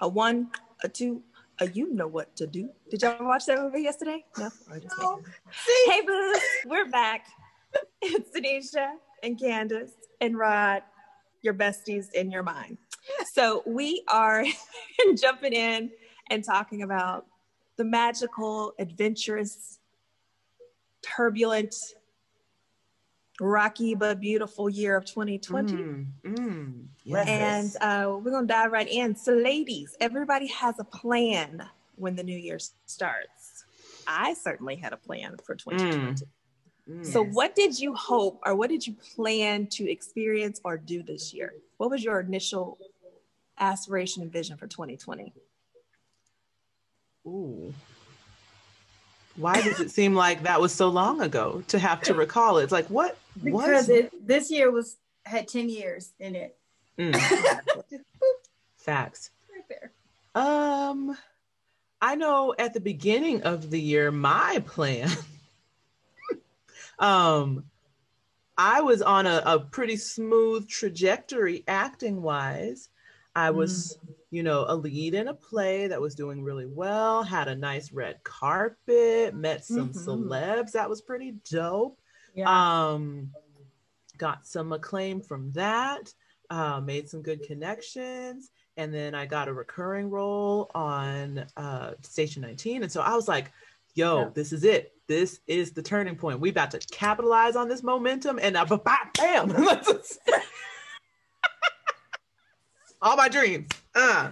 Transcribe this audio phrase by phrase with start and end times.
[0.00, 0.48] a one,
[0.82, 1.22] a two,
[1.60, 2.68] a you know what to do.
[2.90, 4.24] Did y'all watch that movie yesterday?
[4.38, 4.50] No.
[4.98, 5.20] No.
[5.86, 6.34] Hey, boo,
[6.66, 7.26] we're back.
[8.02, 10.82] It's Tanisha and Candace and Rod,
[11.42, 12.78] your besties in your mind.
[13.32, 14.44] So we are
[15.16, 15.90] jumping in
[16.30, 17.26] and talking about
[17.76, 19.78] the magical, adventurous,
[21.02, 21.74] turbulent,
[23.40, 25.72] rocky but beautiful year of 2020.
[25.72, 27.28] Mm, mm, Yes.
[27.28, 29.14] And uh, we're gonna dive right in.
[29.14, 31.62] So, ladies, everybody has a plan
[31.94, 33.64] when the new year starts.
[34.08, 36.26] I certainly had a plan for 2020.
[36.88, 37.06] Mm.
[37.06, 37.34] So, Yes.
[37.34, 41.54] what did you hope or what did you plan to experience or do this year?
[41.78, 42.78] What was your initial
[43.58, 45.32] aspiration and vision for 2020?
[47.26, 47.72] Ooh.
[49.36, 52.64] Why does it seem like that was so long ago to have to recall it?
[52.64, 56.56] It's like what Because was it, this year was had 10 years in it.
[56.98, 57.14] Mm,
[58.76, 59.30] facts.
[59.52, 59.92] right there.
[60.34, 61.16] Um,
[62.00, 65.10] I know at the beginning of the year, my plan.
[66.98, 67.64] um,
[68.58, 72.88] I was on a, a pretty smooth trajectory acting wise.
[73.34, 73.98] I was,
[74.30, 77.92] you know, a lead in a play that was doing really well, had a nice
[77.92, 80.06] red carpet, met some Mhm.
[80.06, 82.00] celebs that was pretty dope.
[82.34, 82.92] Yeah.
[82.92, 83.30] Um,
[84.16, 86.14] got some acclaim from that.
[86.50, 92.42] Uh, made some good connections, and then I got a recurring role on uh, Station
[92.42, 92.82] 19.
[92.82, 93.50] And so I was like,
[93.94, 94.28] "Yo, Yeah.
[94.34, 94.92] this is it.
[95.08, 96.40] This is the turning point.
[96.40, 99.50] We about to capitalize on this momentum." And uh, ba- ba- bam,
[103.02, 103.68] all my dreams.
[103.94, 104.30] Uh,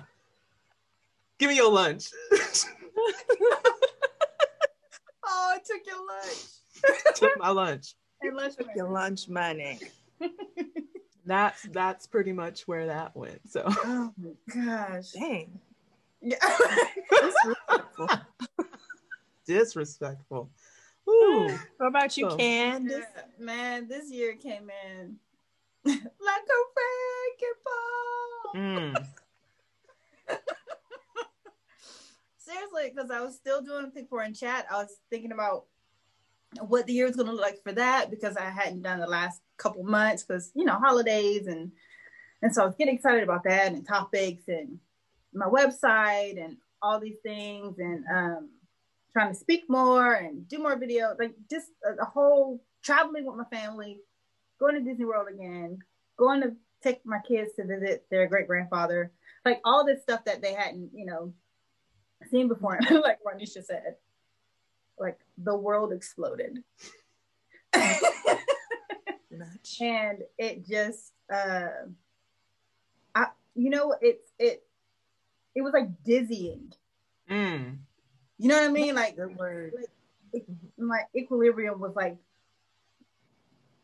[1.38, 2.10] give me your lunch.
[2.32, 2.38] oh,
[5.24, 7.16] I took your lunch.
[7.16, 7.94] Took my lunch.
[8.22, 8.72] And lunch money.
[8.76, 9.78] Your lunch money.
[11.26, 13.40] That's that's pretty much where that went.
[13.50, 14.32] So Oh my
[14.64, 15.12] gosh.
[15.12, 15.58] Dang.
[16.20, 16.36] Yeah.
[17.10, 18.08] Disrespectful.
[19.46, 20.50] disrespectful.
[21.08, 21.50] Ooh.
[21.76, 23.04] what about you, So- Candace?
[23.14, 25.16] Yeah, Man, this year came in
[25.84, 28.54] like a wrecking ball.
[28.56, 29.06] Mm.
[32.38, 34.66] Seriously, because I was still doing Pick Four in chat.
[34.70, 35.64] I was thinking about
[36.60, 39.06] what the year was going to look like for that because I hadn't done the
[39.06, 41.72] last couple months because you know holidays and
[42.42, 44.78] and so I was getting excited about that and topics and
[45.32, 48.50] my website and all these things and um
[49.12, 53.36] trying to speak more and do more videos like just a, a whole traveling with
[53.36, 54.00] my family
[54.58, 55.78] going to disney world again
[56.18, 59.12] going to take my kids to visit their great grandfather
[59.44, 61.32] like all this stuff that they hadn't you know
[62.30, 63.96] seen before like Ranisha said
[64.98, 66.62] like the world exploded.
[69.80, 71.68] And it just uh
[73.14, 74.62] i you know it's it
[75.54, 76.72] it was like dizzying.
[77.30, 77.78] Mm.
[78.38, 78.94] you know what i mean?
[78.94, 79.72] Like Good word.
[80.78, 82.16] my equilibrium was like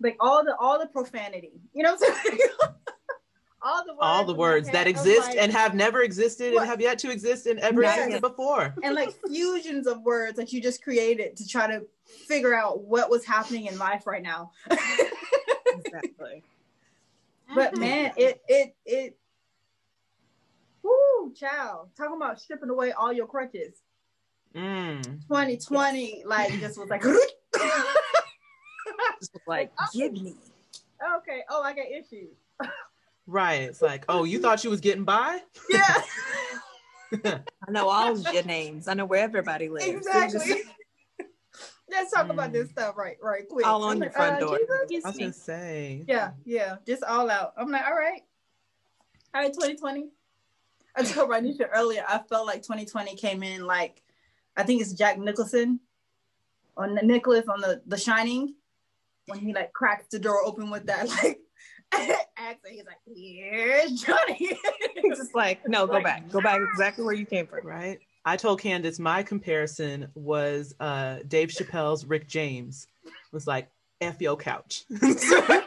[0.01, 1.61] like all the all the profanity.
[1.75, 2.39] You know what i'm saying
[3.63, 6.63] all the words All the words head that exist like- and have never existed What?
[6.63, 7.99] and have yet to exist and ever Yes.
[7.99, 8.75] existed before.
[8.83, 13.11] and like fusions of words that you just created to try to figure out what
[13.11, 14.51] was happening in life right now
[15.67, 16.43] Exactly.
[17.55, 19.17] but man it it it
[20.83, 21.91] Woo, child.
[21.97, 23.83] Talking about stripping away all your crutches.
[24.55, 25.03] Mm.
[25.29, 27.03] 2020, like, just was like,
[29.21, 30.35] Just was like, give me.
[31.19, 32.31] okay, oh, I got issues.
[33.31, 33.63] Right.
[33.63, 35.39] It's like, oh, you thought you was getting by?
[35.71, 36.03] Yeah,
[37.25, 38.89] I know all your names.
[38.89, 39.87] I know where everybody lives.
[39.87, 40.63] It just- exactly.
[41.91, 42.53] Let's talk about Mm.
[42.53, 43.67] this stuff right, right quick.
[43.67, 44.59] All on I'm your like, front uh, door.
[44.89, 45.05] Jesus?
[45.05, 46.05] I was gonna say.
[46.07, 47.53] Yeah, yeah, just all out.
[47.57, 48.23] I'm like, all right,
[49.35, 50.09] all right, 2020.
[50.97, 54.03] I told Ranisha earlier, I felt like 2020 came in like,
[54.57, 55.81] I think it's Jack Nicholson
[56.77, 58.55] on the Nicholas on the The Shining
[59.27, 61.41] when he like cracks the door open with that like
[62.37, 62.75] accent.
[62.75, 64.37] He's like, here's Johnny.
[65.03, 66.31] He's just like, no, go Like, back.
[66.31, 67.67] Go back exactly where you came from.
[67.67, 67.99] Right.
[68.25, 72.87] I told Candace my comparison was uh, Dave Chappelle's Rick James.
[73.33, 73.71] was like,
[74.01, 74.85] F your couch.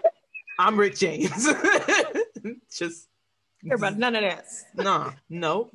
[0.59, 1.47] I'm Rick James.
[2.75, 3.07] Just
[3.71, 4.65] about none of this.
[4.75, 5.71] nah, no.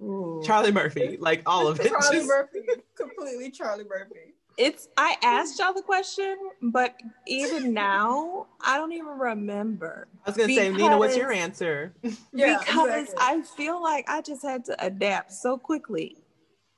[0.00, 0.42] Ooh.
[0.44, 1.88] Charlie Murphy, like all of it.
[1.88, 2.60] Charlie Just- Murphy,
[2.96, 4.34] completely Charlie Murphy.
[4.56, 6.94] It's I asked y'all the question, but
[7.26, 10.08] even now I don't even remember.
[10.24, 11.92] I was gonna say, Nina, what's your answer?
[12.32, 13.14] Yeah, because exactly.
[13.18, 16.18] I feel like I just had to adapt so quickly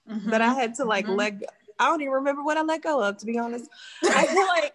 [0.08, 0.30] Mhm.
[0.30, 1.16] that I had to like Mhm.
[1.16, 1.46] let go.
[1.78, 3.70] I don't even remember what I let go of, to be honest.
[4.04, 4.75] I feel like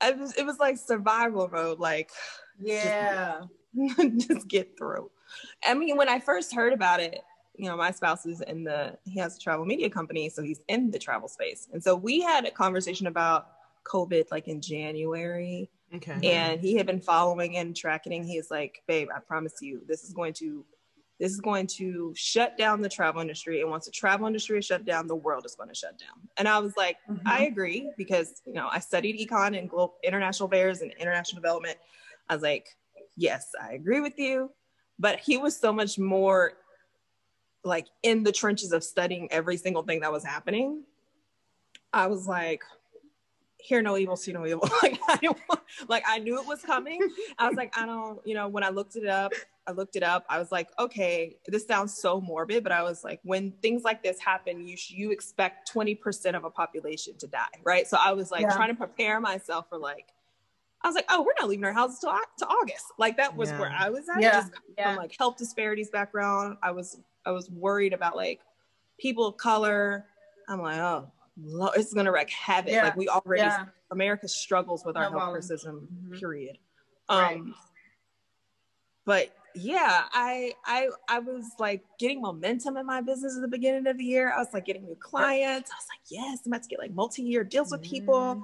[0.00, 2.10] I was, it was like survival mode, like
[2.60, 3.42] yeah.
[4.16, 5.10] just get through.
[5.66, 7.22] I mean, when I first heard about it,
[7.54, 10.60] you know, my spouse is in the, he has a travel media company, so he's
[10.68, 11.68] in the travel space.
[11.72, 13.48] And so we had a conversation about
[13.84, 15.70] COVID like in January.
[15.94, 16.18] Okay.
[16.40, 18.24] And he had been following and tracking.
[18.24, 20.64] He's like, babe, I promise you, this is going to
[21.20, 23.60] this is going to shut down the travel industry.
[23.60, 26.28] And once the travel industry is shut down, the world is going to shut down.
[26.36, 27.20] And I was like, Mhm.
[27.26, 31.78] I agree because you know I studied econ and global international affairs and international development.
[32.28, 32.66] I was like,
[33.16, 34.50] yes, I agree with you.
[34.98, 36.54] But he was so much more
[37.64, 40.82] like in the trenches of studying every single thing that was happening.
[41.92, 42.62] I was like,
[43.58, 44.68] hear no evil, see no evil.
[44.82, 45.18] like I
[45.88, 47.00] like I knew it was coming.
[47.38, 49.32] I was like, I don't, you know, when I looked it up,
[49.66, 50.24] I looked it up.
[50.28, 54.02] I was like, okay, this sounds so morbid, but I was like, when things like
[54.02, 57.86] this happen, you sh- you expect 20% of a population to die, right?
[57.86, 58.56] So I was like Yeah.
[58.56, 60.08] trying to prepare myself for like,
[60.82, 62.86] I was like, oh, we're not leaving our houses till to August.
[62.98, 63.60] Like that was Yeah.
[63.60, 64.20] where I was at.
[64.20, 64.32] Yeah.
[64.40, 64.88] Just Yeah.
[64.88, 66.56] from like health disparities background.
[66.60, 68.40] I was I was worried about like
[68.98, 70.04] people of color.
[70.48, 71.10] I'm like, oh,
[71.76, 72.72] it's gonna wreak havoc.
[72.72, 72.84] Yeah.
[72.84, 73.66] Like we already Yeah.
[73.90, 75.42] America struggles with our No healthcare problem.
[75.42, 75.88] system.
[76.08, 76.18] Mhm.
[76.18, 76.58] Period.
[77.08, 77.36] Right.
[77.36, 77.54] Um,
[79.04, 83.86] but yeah, I I I was like getting momentum in my business at the beginning
[83.86, 84.32] of the year.
[84.32, 85.70] I was like getting new clients.
[85.70, 88.14] I was like, yes, I'm about to get like multi-year deals with people.
[88.14, 88.42] Mm.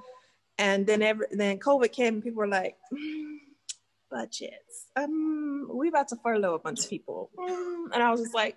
[0.58, 3.38] And then every then COVID came and people were like, "Mm,
[4.10, 4.86] budgets.
[4.96, 7.30] Um, we about to furlough a bunch of people.
[7.38, 7.94] Mm.
[7.94, 8.56] And I was just like,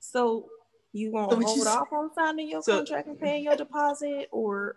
[0.00, 0.46] so
[0.92, 4.76] you gonna So hold off on signing your So- contract and paying your deposit or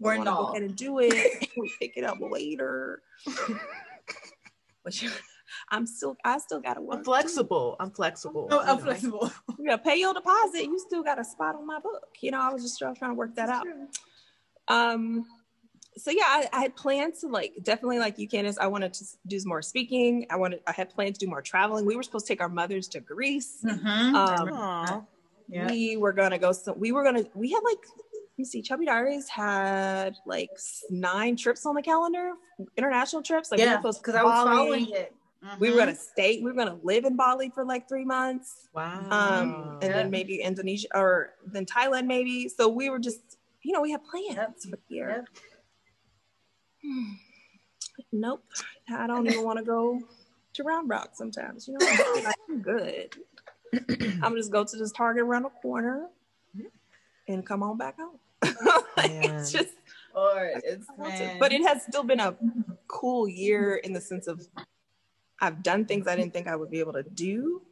[0.00, 0.48] we're not go no.
[0.50, 1.48] ahead and do it.
[1.56, 3.02] we pick it up later.
[4.84, 5.10] but you,
[5.70, 6.98] I'm still I still gotta work.
[6.98, 7.76] I'm flexible.
[7.80, 8.48] I'm flexible.
[8.50, 8.82] You I'm know.
[8.84, 9.32] flexible.
[9.58, 10.64] You gotta pay your deposit.
[10.64, 12.08] You still got a spot on my book.
[12.20, 13.66] You know, I was just trying to work that out.
[14.68, 15.24] Um,
[15.96, 18.58] so yeah, I, I had plans to like definitely like you, Candace.
[18.58, 20.26] I wanted to do some more speaking.
[20.30, 21.86] I wanted I had planned to do more traveling.
[21.86, 23.60] We were supposed to take our mothers to Greece.
[23.64, 24.14] Mhm.
[24.14, 25.02] Um, Aw.
[25.48, 25.66] yeah.
[25.66, 26.52] We were gonna go.
[26.52, 27.24] So we were gonna.
[27.34, 27.78] We had like.
[28.36, 28.62] Let me see.
[28.62, 30.50] Chubby Diaries had like
[30.90, 32.32] nine trips on the calendar,
[32.76, 33.52] international trips.
[33.52, 35.14] Like yeah, supposed to because I was following it.
[35.60, 36.38] We were gonna stay.
[36.42, 38.98] We were gonna live in Bali for like three months Wow.
[39.10, 39.92] um, and Yeah.
[39.92, 42.48] then maybe Indonesia or then Thailand, maybe.
[42.48, 43.20] So we were just,
[43.62, 44.54] you know, we had plans Yep.
[44.62, 45.08] for the year.
[45.10, 45.28] Yep.
[48.12, 48.44] Nope,
[48.90, 50.00] I don't even want to go
[50.54, 51.66] to Round Rock sometimes.
[51.68, 53.16] You know, I'm like, I'm good.
[53.72, 56.08] I'm gonna just go to this Target around the corner
[57.28, 58.18] and come on back home.
[58.96, 59.70] Like, it's just,
[60.14, 61.36] Or it's to.
[61.40, 62.36] but it has still been a
[62.86, 64.46] cool year in the sense of
[65.40, 67.62] I've done things I didn't think I would be able to do,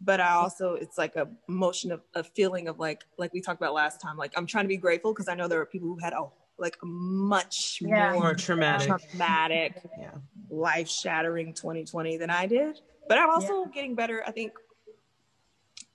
[0.00, 3.60] but I also it's like a motion of a feeling of like like we talked
[3.60, 4.16] about last time.
[4.16, 6.24] Like I'm trying to be grateful because I know there are people who had a
[6.58, 8.12] like a much Yeah.
[8.12, 8.86] more More traumatic.
[9.10, 10.14] traumatic, Yeah.
[10.50, 12.80] life shattering 2020 than I did.
[13.08, 14.22] But I'm also getting better.
[14.26, 14.52] I think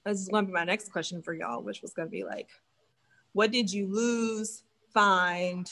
[0.06, 2.24] this is going to be my next question for y'all, which was going to be
[2.24, 2.50] like,
[3.34, 4.64] what did you lose,
[4.94, 5.70] find,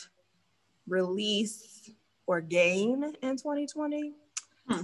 [0.87, 1.89] release,
[2.27, 4.13] or gain in 2020?
[4.67, 4.81] Hmm.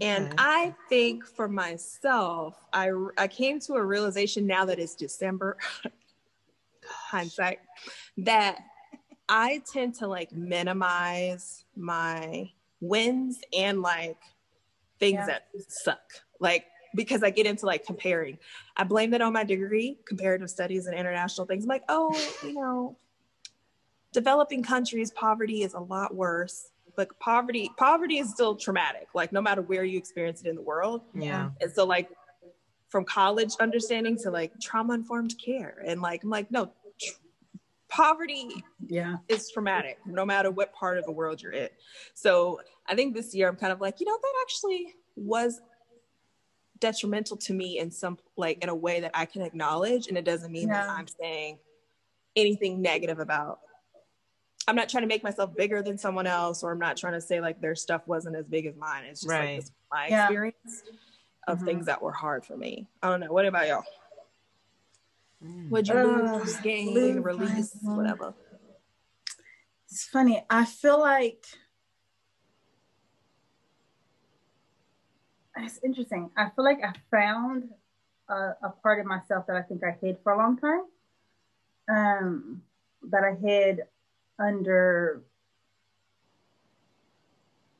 [0.00, 0.34] And Okay.
[0.38, 5.58] I think for myself, I I came to a realization now that it's December,
[6.86, 7.60] hindsight,
[8.18, 8.58] that
[9.34, 12.50] I tend to like minimize my
[12.82, 14.18] wins and like
[15.00, 15.26] things Yeah.
[15.26, 16.02] that suck.
[16.38, 18.38] Like because I get into like comparing.
[18.76, 21.64] I blame that on my degree, comparative studies and international things.
[21.64, 22.98] I'm like, oh, you know,
[24.12, 26.68] developing countries, poverty is a lot worse.
[26.94, 30.60] But poverty, poverty is still traumatic, like no matter where you experience it in the
[30.62, 31.00] world.
[31.14, 31.48] Yeah.
[31.62, 32.10] And so like
[32.90, 35.82] from college understanding to like trauma informed care.
[35.86, 36.70] And like I'm like, no,
[37.92, 39.16] poverty yeah.
[39.28, 41.68] is traumatic no matter what part of the world you're in.
[42.14, 45.60] So I think this year I'm kind of like, you know, that actually was
[46.78, 50.08] detrimental to me in some like in a way that I can acknowledge.
[50.08, 51.58] And it doesn't mean that I'm saying
[52.34, 53.60] anything negative about
[54.68, 57.20] I'm not trying to make myself bigger than someone else, or I'm not trying to
[57.20, 59.04] say like their stuff wasn't as big as mine.
[59.04, 59.60] It's just like Right.
[59.60, 60.26] this my Yeah.
[60.26, 60.84] experience
[61.48, 61.64] of Mhm.
[61.64, 62.86] things that were hard for me.
[63.02, 63.32] I don't know.
[63.32, 63.84] What about y'all?
[65.70, 66.04] Would you Uh,
[66.38, 68.34] lose, gain, release, whatever?
[69.90, 70.44] It's funny.
[70.48, 71.44] I feel like
[75.56, 76.30] it's interesting.
[76.36, 77.70] I feel like I found
[78.28, 80.84] a, a part of myself that I think I hid for a long time.
[81.90, 82.62] Um,
[83.10, 83.80] that I hid
[84.38, 85.22] under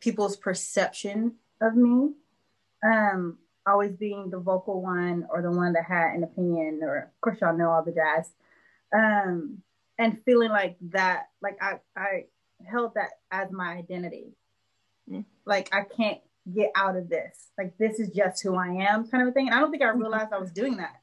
[0.01, 2.13] people's perception of me.
[2.85, 7.21] Um, always being the vocal one or the one that had an opinion, or of
[7.21, 8.31] course y'all know all the jazz.
[8.95, 9.63] Um,
[9.99, 12.25] and feeling like that like i i
[12.65, 14.33] held that as my identity
[15.11, 15.25] Mm.
[15.45, 16.21] like i can't
[16.53, 17.51] get out of this.
[17.57, 19.47] Like this is just who I am, kind of a thing.
[19.49, 20.01] And I don't think I Mm-hmm.
[20.01, 21.01] realized I was doing that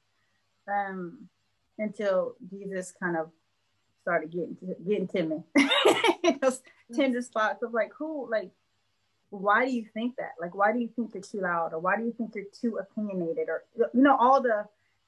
[0.68, 1.30] um,
[1.78, 3.30] until Jesus kind of
[4.02, 6.36] started getting to, getting to me.
[6.42, 6.62] Those
[6.94, 8.52] tender spots of like, who, like,
[9.30, 10.32] why do you think that?
[10.40, 12.78] Like, why do you think you're too loud, or why do you think you're too
[12.78, 14.68] opinionated, or you know, all the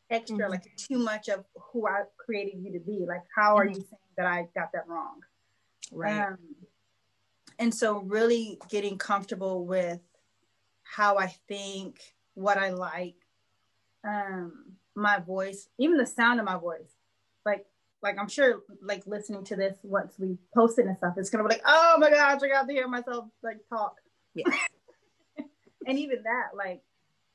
[0.09, 0.49] extra, Mhm.
[0.49, 3.05] like, too much of who I created you to be.
[3.05, 3.75] Like, how are Mhm.
[3.75, 5.23] you saying that I got that wrong?
[5.91, 6.21] Right.
[6.27, 6.55] Um,
[7.59, 10.01] and so, really getting comfortable with
[10.83, 13.15] how I think, what I like,
[14.03, 16.95] um, my voice, even the sound of my voice.
[17.45, 17.65] Like,
[18.01, 21.43] like I'm sure, like listening to this once we post it and stuff, it's gonna
[21.43, 24.00] be like, oh my gosh, I got to hear myself like talk.
[24.33, 24.45] Yeah.
[25.87, 26.81] and even that, like,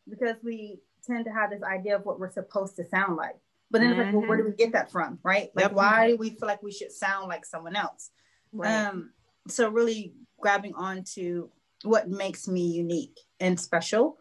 [0.09, 3.37] because we tend to have this idea of what we're supposed to sound like.
[3.71, 5.51] But then it's like, well, where do we get that from, right?
[5.55, 5.73] Like, Yep.
[5.73, 8.11] why do we feel like we should sound like someone else?
[8.53, 8.87] right.
[8.87, 9.13] Um,
[9.49, 11.51] so really grabbing on to
[11.83, 14.19] what makes me unique and special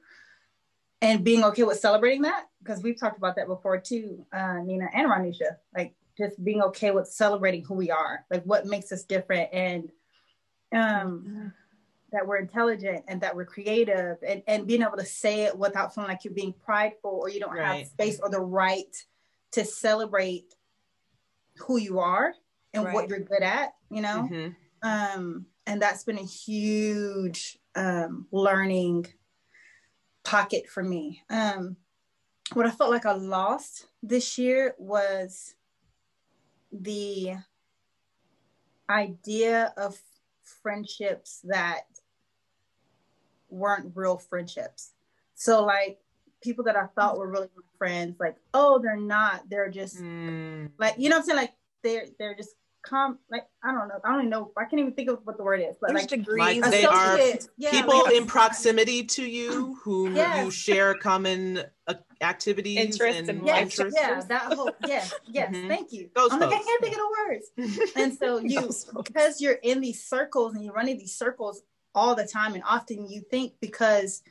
[1.01, 4.89] and being okay with celebrating that because we've talked about that before too, uh, Nina
[4.94, 9.03] and Ronisha, like just being okay with celebrating who we are, like what makes us
[9.03, 9.91] different and
[10.74, 11.53] um,
[12.12, 15.94] that we're intelligent and that we're creative and, and being able to say it without
[15.94, 17.80] feeling like you're being prideful or you don't Right.
[17.80, 18.96] have space or the right
[19.52, 20.54] to celebrate
[21.58, 22.34] who you are
[22.74, 24.30] and what you're good at, you know?
[24.32, 24.56] Mhm.
[24.84, 29.06] um and that's been a huge um learning
[30.24, 31.76] pocket for me um
[32.54, 35.56] what i felt like i lost this year was
[36.72, 37.34] the
[38.90, 39.98] idea of
[40.62, 41.82] friendships that
[43.50, 44.92] weren't real friendships
[45.36, 46.00] so like
[46.42, 50.70] people that i thought were really my friends like oh they're not they're just Mm.
[50.78, 52.52] like you know what i'm saying like they're they're just
[52.84, 55.38] com like i don't know i don't even know i can't even think of what
[55.38, 56.62] the word is but There's like degrees.
[56.62, 57.18] Like they are
[57.58, 60.46] yeah, People like- in proximity to you who Yes.
[60.46, 64.00] you share common uh, activities Interests and and yes, interests.
[64.00, 65.68] yeah that whole yes yes Mhm.
[65.68, 68.70] thank you Those i'm like i can't think of the words and so you
[69.04, 71.64] because you're in these circles and you're running these circles
[71.96, 72.54] all the time.
[72.54, 74.22] And often you think because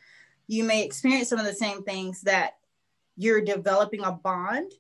[0.46, 2.58] you may experience some of the same things that
[3.16, 4.72] you're developing a bond.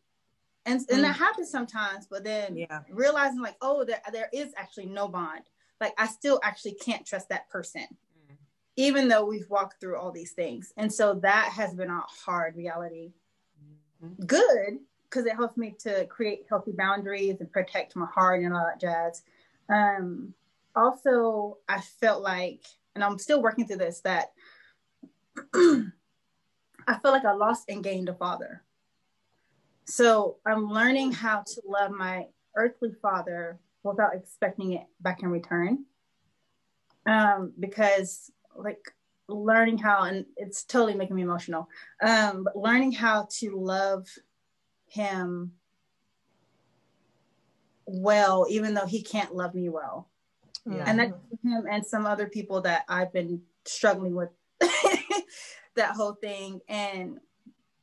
[0.66, 2.80] And, and that happens sometimes but then Yeah.
[2.90, 5.42] realizing like oh there, there is actually no bond.
[5.80, 7.86] Like i still actually can't trust that person
[8.76, 10.72] even though we've walked through all these things.
[10.76, 13.12] And so that has been a hard reality.
[14.02, 14.26] Mhm.
[14.26, 18.64] good because it helps me to create healthy boundaries and protect my heart and all
[18.64, 19.22] that jazz.
[19.68, 20.34] Um
[20.76, 22.64] also i felt like
[22.94, 24.32] and i'm still working through this that
[25.54, 25.84] i
[27.02, 28.62] felt like i lost and gained a father.
[29.86, 32.26] So i'm learning how to love my
[32.56, 35.84] earthly father without expecting it back in return.
[37.06, 38.94] Um because like
[39.28, 41.68] learning how and it's totally making me emotional
[42.02, 44.06] um but learning how to love
[44.86, 45.52] him
[47.86, 50.08] well even though he can't love me well
[50.66, 50.84] Yeah.
[50.86, 54.30] and that's him and some other people that i've been struggling with
[55.76, 57.18] that whole thing and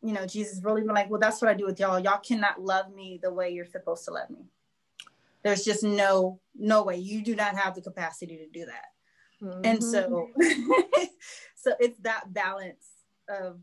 [0.02, 2.62] you know jesus really been like well that's what i do with y'all y'all cannot
[2.62, 4.46] love me the way you're supposed to love me
[5.44, 8.86] there's just no no way you do not have the capacity to do that
[9.64, 9.84] and Mhm.
[9.84, 10.30] so
[11.56, 12.88] so it's that balance
[13.30, 13.60] of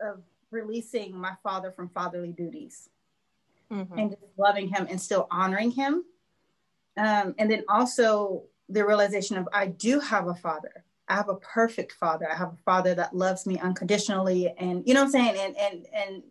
[0.00, 2.88] of releasing my father from fatherly duties
[3.70, 3.98] Mhm.
[3.98, 6.04] and just loving him and still honoring him
[6.98, 11.36] um, and then also the realization of i do have a father i have a
[11.36, 15.12] perfect father i have a father that loves me unconditionally and you know what i'm
[15.12, 16.22] saying and and and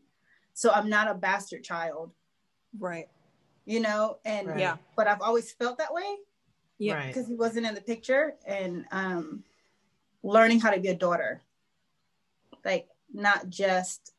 [0.53, 2.11] so i'm not a bastard child
[2.79, 3.07] right.
[3.65, 4.59] you know and Right.
[4.59, 4.77] Yeah.
[4.95, 6.15] but i've always felt that way
[6.77, 6.95] Yeah.
[6.95, 7.07] Right.
[7.07, 9.43] because he wasn't in the picture and um
[10.23, 11.41] learning how to be a daughter
[12.65, 14.13] like not just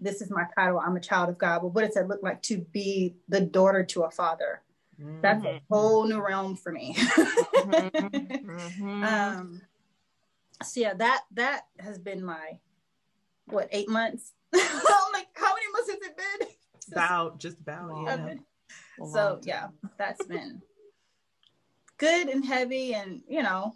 [0.00, 2.40] this is my title i'm a child of god but what does it look like
[2.42, 4.60] to be the daughter to a father
[5.22, 5.60] that's a Mhm.
[5.70, 8.40] whole new realm for me Mhm.
[8.42, 9.04] Mhm.
[9.04, 9.62] um
[10.62, 12.58] so yeah that that has been my
[13.46, 16.48] what eight months i'm like how many months has it been
[16.92, 17.88] About just about.
[17.90, 18.04] Wow.
[18.06, 18.16] Yeah.
[18.16, 18.44] Seven.
[18.98, 19.40] A long so time.
[19.44, 19.66] yeah
[19.98, 20.62] that's been
[21.98, 23.74] good and heavy and you know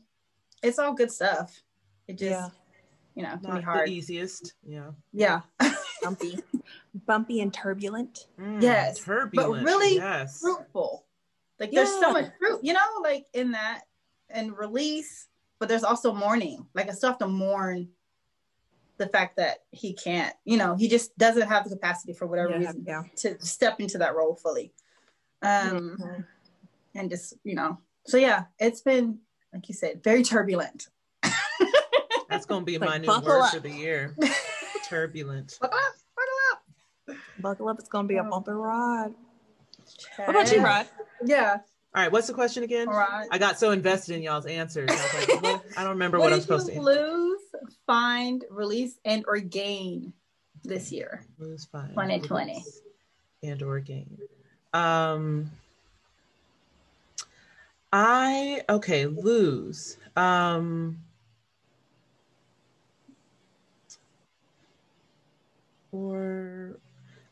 [0.62, 1.62] it's all good stuff
[2.08, 2.48] it just Yeah.
[3.14, 4.54] you know can Not be hard the easiest.
[4.66, 4.90] Yeah.
[5.12, 5.40] yeah
[6.02, 6.38] bumpy,
[7.06, 8.26] bumpy and turbulent.
[8.40, 10.40] Mm, Yes, turbulent, but really Yes.
[10.40, 11.06] fruitful
[11.62, 13.82] like there's so much fruit you know like in that
[14.30, 15.28] and release
[15.60, 17.88] but there's also mourning like i still have to mourn
[18.98, 22.50] the fact that he can't you know he just doesn't have the capacity for whatever
[22.50, 23.02] Yeah, reason yeah.
[23.18, 24.72] to step into that role fully
[25.42, 26.24] um Mhm.
[26.96, 29.20] and just you know so yeah it's been
[29.54, 30.88] like you said very turbulent
[32.28, 33.52] That's gonna be Like, my new buckle word up.
[33.52, 34.16] for the year.
[34.88, 35.58] Turbulent.
[35.60, 37.16] Buckle up, buckle up.
[37.38, 38.30] Buckle up, it's gonna be a Oh.
[38.30, 38.52] bumpy
[40.18, 40.26] ride.
[40.26, 40.86] What about you, Rod?
[41.24, 41.58] Yeah.
[41.94, 42.88] All right, what's the question again?
[42.88, 43.28] All right.
[43.30, 44.88] I got so invested in y'all's answers.
[44.90, 45.64] I, was like, what?
[45.76, 47.40] I don't remember What what, I'm supposed you to lose,
[47.86, 50.14] find, release, and or gain
[50.64, 51.26] this year?
[51.38, 52.52] lose, find, 2020.
[52.52, 52.80] release,
[53.42, 54.18] and or gain.
[54.72, 55.50] Um,
[57.92, 59.98] I okay lose.
[60.16, 60.98] Um,
[65.92, 66.78] or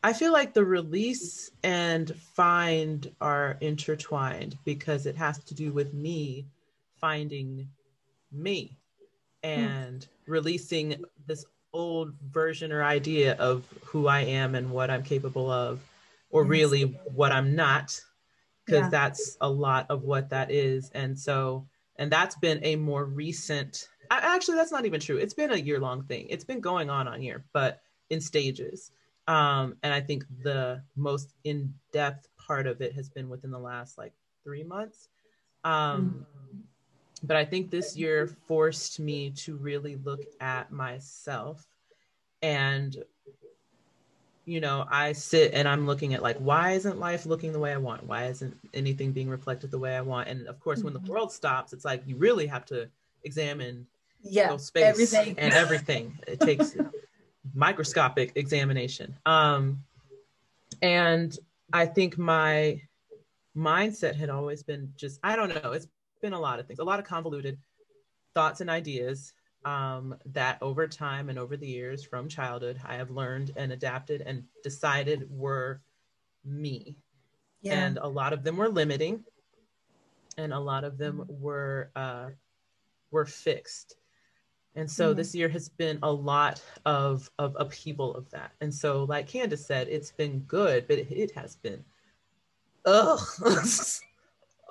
[0.03, 0.69] I feel like the mm-hmm.
[0.71, 6.47] release and find are intertwined because it has to do with me
[6.99, 7.67] finding
[8.31, 8.77] me
[9.43, 9.49] hmm.
[9.49, 15.49] and releasing this old version or idea of who I am and what I'm capable
[15.49, 15.79] of,
[16.29, 16.51] or mm-hmm.
[16.51, 16.81] really
[17.13, 17.99] what I'm not,
[18.65, 18.89] because Yeah.
[18.89, 20.89] that's a lot of what that is.
[20.93, 21.67] And so,
[21.97, 25.17] and that's been a more recent, actually, that's not even true.
[25.17, 26.27] It's been a year long thing.
[26.29, 28.91] It's been going on on here, but in stages.
[29.31, 33.59] Um, and I think the most in depth part of it has been within the
[33.59, 34.11] last like
[34.43, 35.07] three months.
[35.63, 36.25] Um,
[37.23, 41.65] but I think this year forced me to really look at myself
[42.41, 42.97] and
[44.43, 47.71] you know, I sit and I'm looking at like why isn't life looking the way
[47.71, 48.03] I want?
[48.05, 50.27] Why isn't anything being reflected the way I want?
[50.27, 51.07] And of course when the Mhm.
[51.07, 52.89] world stops, it's like you really have to
[53.23, 53.87] examine
[54.21, 54.57] Yeah.
[54.57, 54.83] space
[55.13, 55.35] everything.
[55.37, 56.19] and everything.
[56.27, 56.75] It takes
[57.53, 59.17] microscopic examination.
[59.25, 59.83] Um
[60.81, 61.37] and
[61.73, 62.81] I think my
[63.55, 65.87] mindset had always been just I don't know, it's
[66.21, 67.57] been a lot of things, a lot of convoluted
[68.33, 69.33] thoughts and ideas
[69.65, 74.21] um, that over time and over the years from childhood I have learned and adapted
[74.21, 75.81] and decided were
[76.43, 76.97] me.
[77.61, 77.85] yeah.
[77.85, 79.23] And a lot of them were limiting
[80.37, 82.29] and a lot of them were uh,
[83.11, 83.95] were fixed.
[84.75, 85.17] And so Mhm.
[85.17, 88.53] this year has been a lot of of upheaval of that.
[88.61, 91.83] And so like Candace said, it's been good, but it, it has been
[92.85, 93.19] ugh.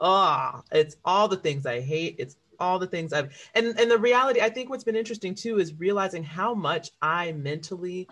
[0.01, 2.17] Ah, it's all the things I hate.
[2.19, 5.59] It's all the things I've and and the reality, I think what's been interesting too
[5.59, 8.09] is realizing how much I mentally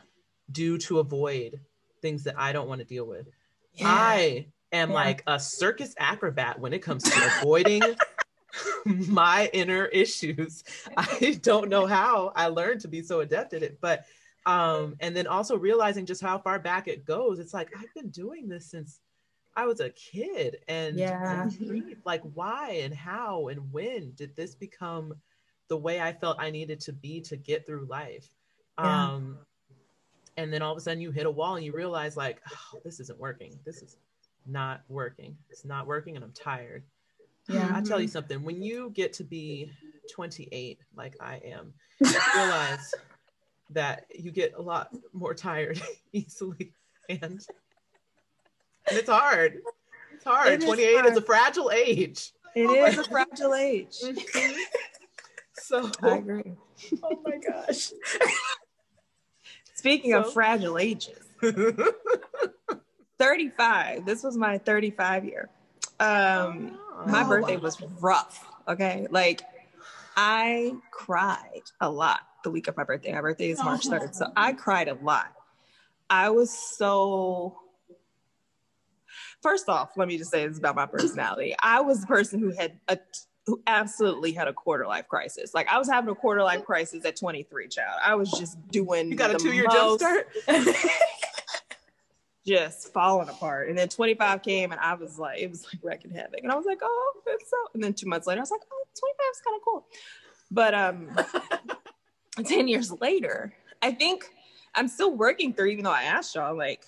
[0.53, 1.61] do to avoid
[2.03, 3.29] things that I don't want to deal with.
[3.74, 3.87] yeah.
[3.88, 4.94] I am Yeah.
[4.94, 7.96] like a circus acrobat when it comes to avoiding
[8.84, 10.64] my inner issues.
[10.96, 14.06] I don't know how I learned to be so adept at it, but
[14.46, 17.38] um and then also realizing just how far back it goes.
[17.38, 19.00] It's like I've been doing this since
[19.56, 21.48] I was a kid and Yeah.
[22.04, 25.14] like why and how and when did this become
[25.68, 28.28] the way I felt I needed to be to get through life?
[28.82, 29.04] Yeah.
[29.06, 29.38] Um
[30.38, 32.78] and then all of a sudden you hit a wall and you realize like oh,
[32.84, 33.96] this isn't working this is
[34.46, 36.84] not working it's not working and i'm tired
[37.48, 37.70] Yeah.
[37.74, 38.12] i tell you mm-hmm.
[38.12, 39.70] something when you get to be
[40.12, 42.94] 28 like i am you realize
[43.70, 45.80] that you get a lot more tired
[46.12, 46.72] easily
[47.08, 47.42] and and
[48.90, 49.61] it's hard
[50.14, 53.98] it's hard It is 28 is a fragile age It Oh is a fragile age.
[54.02, 54.58] Mm-hmm.
[55.54, 56.52] so I agree.
[57.02, 57.92] oh my gosh.
[59.74, 61.18] Speaking So- of fragile ages,
[63.18, 64.06] 35.
[64.06, 65.48] This was my 35 year.
[66.00, 67.62] Um, my Oh, birthday wow.
[67.62, 68.46] was rough.
[68.68, 69.06] Okay.
[69.11, 69.42] Like
[70.16, 73.12] I cried a lot the week of my birthday.
[73.12, 74.14] My birthday is March 3rd.
[74.14, 75.32] So I cried a lot.
[76.11, 77.61] I was so
[79.42, 81.54] first off, let me just say this about my personality.
[81.62, 82.98] I was the person who had a
[83.46, 85.54] who absolutely had a quarter life crisis.
[85.54, 87.98] Like I was having a quarter life crisis at 23, child.
[88.04, 90.28] I was just doing you got a two-year jump start
[92.48, 93.68] just falling apart.
[93.68, 96.40] And then 25 came and I was like, it was like wrecking havoc.
[96.42, 97.56] And I was like, oh, it's so.
[97.74, 99.87] And then two months later, I was like, oh, 25 is kind of cool.
[100.50, 104.24] But um, 10 years later, I think
[104.74, 106.82] I'm still working through, even though I asked y'all, like,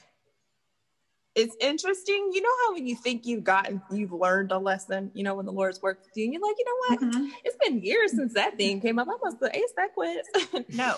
[1.36, 2.30] it's interesting.
[2.32, 5.46] You know how when you think you've gotten, you've learned a lesson, you know, when
[5.46, 7.14] the Lord's worked with you, and you're like, you know what?
[7.14, 7.30] Mhm.
[7.44, 9.06] It's been years since that thing came up.
[9.08, 10.26] I must have aced that quiz.
[10.76, 10.96] no.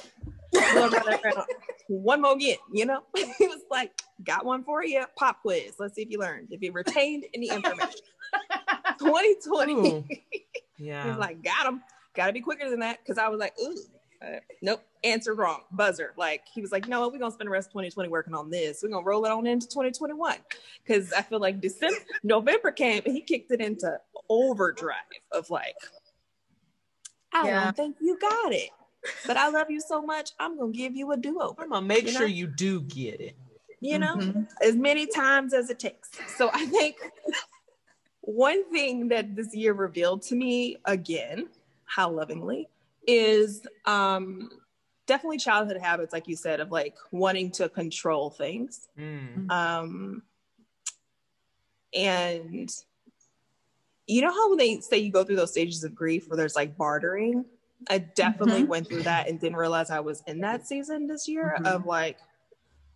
[0.53, 1.47] Lord brought around.
[1.89, 3.03] One more again, you know?
[3.17, 3.93] he was like,
[4.25, 5.75] got one for you, pop quiz.
[5.79, 7.91] Let's see if you learned, if you retained any information.
[8.99, 9.73] 2020.
[9.75, 10.05] Ooh.
[10.79, 11.81] Yeah He's like, got him.
[12.15, 13.05] Got to be quicker than that.
[13.07, 13.77] Cause I was like, ooh,
[14.21, 15.61] uh, nope, answered wrong.
[15.71, 16.13] Buzzer.
[16.17, 18.51] Like, he was like, no, we're going to spend the rest of 2020 working on
[18.51, 18.81] this.
[18.83, 20.37] We're going to roll it on into 2021.
[20.89, 23.97] Cause I feel like December, November came and he kicked it into
[24.29, 24.97] overdrive
[25.31, 25.77] of like,
[27.33, 27.65] I Yeah.
[27.65, 28.71] don't think you got it.
[29.27, 30.31] But I love you so much.
[30.39, 32.27] I'm going to give you a do over, i'm gonna make you sure know?
[32.27, 33.37] you do get it
[33.83, 34.17] you know?
[34.17, 34.47] Mhm.
[34.63, 36.09] as many times as it takes.
[36.37, 36.97] So I think
[38.21, 41.49] one thing that this year revealed to me again,
[41.85, 42.69] how lovingly,
[43.07, 44.49] is um
[45.07, 48.89] definitely childhood habits, like you said, of like wanting to control things.
[48.97, 49.51] Mm.
[49.51, 50.23] Um
[51.93, 52.71] and
[54.07, 56.57] you know how when they say you go through those stages of grief where there's
[56.57, 57.45] like bartering?
[57.91, 58.69] I definitely Mhm.
[58.69, 61.67] went through that and didn't realize I was in that season this year Mhm.
[61.67, 62.19] of like,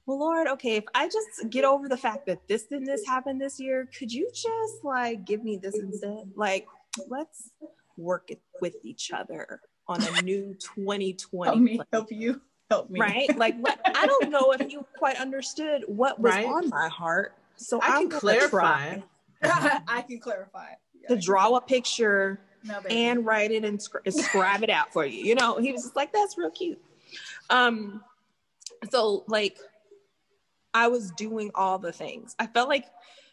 [0.07, 3.41] well, Lord, okay, if I just get over the fact that this and this happened
[3.41, 6.31] this year, could you just like give me this instead?
[6.37, 6.67] Like,
[7.09, 7.51] let's
[7.97, 12.91] work it with each other on a new 2020 Help me, plan, help you, help
[12.91, 13.01] me.
[13.01, 13.37] right?
[13.37, 16.47] Like, what, I don't know if you quite understood what was Right.
[16.47, 17.35] on my heart.
[17.57, 18.99] So I I'm can clarify.
[19.43, 20.75] I can clarify.
[21.01, 21.09] Yeah.
[21.15, 22.95] to draw a picture No, baby.
[22.95, 25.23] and write it and scr- scribe it out for you.
[25.25, 26.83] You know, he was just like, that's real cute.
[27.51, 28.03] Um,
[28.91, 29.59] so like
[30.75, 32.35] I was doing all the things.
[32.39, 32.87] I felt like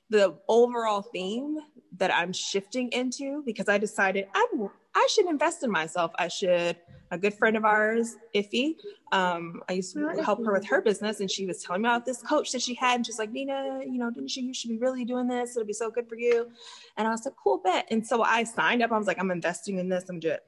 [0.09, 1.57] the overall theme
[1.97, 4.47] that I'm shifting into because I decided I
[4.95, 6.11] I should invest in myself.
[6.17, 6.77] I should.
[7.11, 8.75] A good friend of ours, Iffy,
[9.11, 12.05] um, I used to help her with her business, and she was telling me about
[12.05, 14.43] this coach that she had, and she's like, Nina, you know, didn't you?
[14.43, 15.55] You should be really doing this.
[15.55, 16.49] It'll be so good for you.
[16.97, 17.85] And I was like, cool bet.
[17.91, 18.91] And so I signed up.
[18.91, 20.09] I was like, I'm investing in this.
[20.09, 20.45] I'm doing it.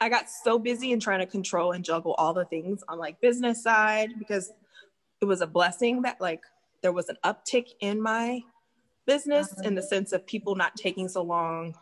[0.00, 3.18] I got so busy in trying to control and juggle all the things on like
[3.22, 4.52] business side because
[5.22, 6.42] it was a blessing that like
[6.82, 8.42] there was an uptick in my
[9.06, 11.74] business in the sense of people not taking so long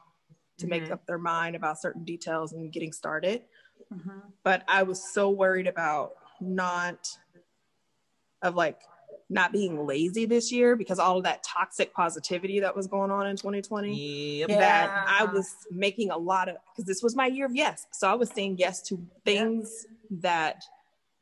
[0.59, 0.91] to make Mhm.
[0.93, 3.45] up their mind about certain details and getting started.
[3.93, 4.33] Mhm.
[4.43, 7.19] But I was so worried about not
[8.43, 8.81] of like
[9.29, 13.27] not being lazy this year because all of that toxic positivity that was going on
[13.27, 14.51] in 2020 Yep.
[14.51, 14.59] Yeah.
[14.59, 17.87] that I was making a lot of because this was my year of yes.
[17.93, 20.65] So I was saying yes to things that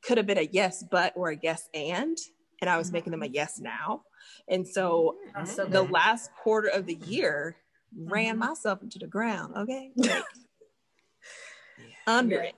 [0.03, 2.19] could have been a yes but or a yes and
[2.62, 2.95] and I was Mhm.
[2.95, 4.05] making them a yes now.
[4.49, 7.57] And so so the last quarter of the year
[7.96, 8.40] ran Mhm.
[8.40, 9.92] myself into the ground, okay?
[9.96, 10.24] Like,
[12.07, 12.55] under it.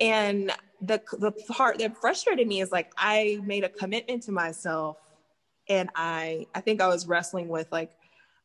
[0.00, 4.96] And the the part that frustrated me is like I made a commitment to myself
[5.68, 7.90] and I I think I was wrestling with like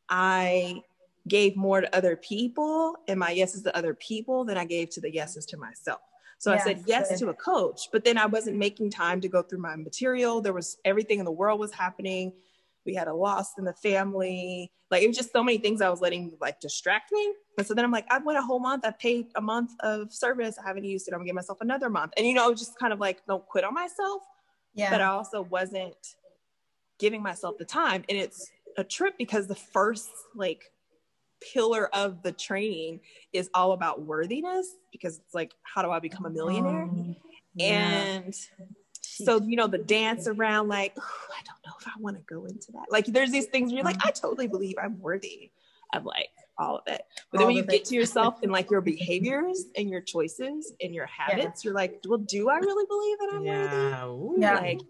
[0.09, 0.81] I
[1.27, 5.01] gave more to other people and my yeses to other people than I gave to
[5.01, 6.01] the yeses to myself.
[6.37, 7.19] So I said Yes, yes good.
[7.19, 10.41] to a coach, but then I wasn't making time to go through my material.
[10.41, 12.33] There was everything in the world was happening.
[12.85, 14.71] We had a loss in the family.
[14.91, 17.33] Like it was just so many things I was letting like distract me.
[17.57, 18.85] And so then I'm like, I went a whole month.
[18.85, 20.57] I paid a month of service.
[20.63, 21.13] I haven't used it.
[21.13, 22.13] I'm gonna give myself another month.
[22.17, 24.21] And you know, just kind of like don't quit on myself.
[24.73, 24.91] yeah.
[24.91, 26.15] But I also wasn't
[26.99, 28.03] giving myself the time.
[28.09, 30.71] And it's a trip because the first like
[31.53, 32.99] pillar of the training
[33.33, 36.83] is all about worthiness because it's like, how do I become a millionaire?
[36.83, 37.15] Um,
[37.55, 37.75] yeah.
[37.75, 38.35] And
[39.23, 42.45] so, you know, the dance around, like, I don't know if I want to go
[42.45, 42.85] into that.
[42.89, 45.51] Like, there's these things where you're like, I totally believe I'm worthy
[45.93, 47.01] of like all of it.
[47.31, 50.73] But then when the you get to yourself and like your behaviors and your choices
[50.81, 53.89] and your habits, you're like, well, do I really believe that I'm worthy?
[53.89, 54.05] Yeah.
[54.07, 54.35] Ooh.
[54.37, 54.55] Yeah.
[54.55, 54.81] Like,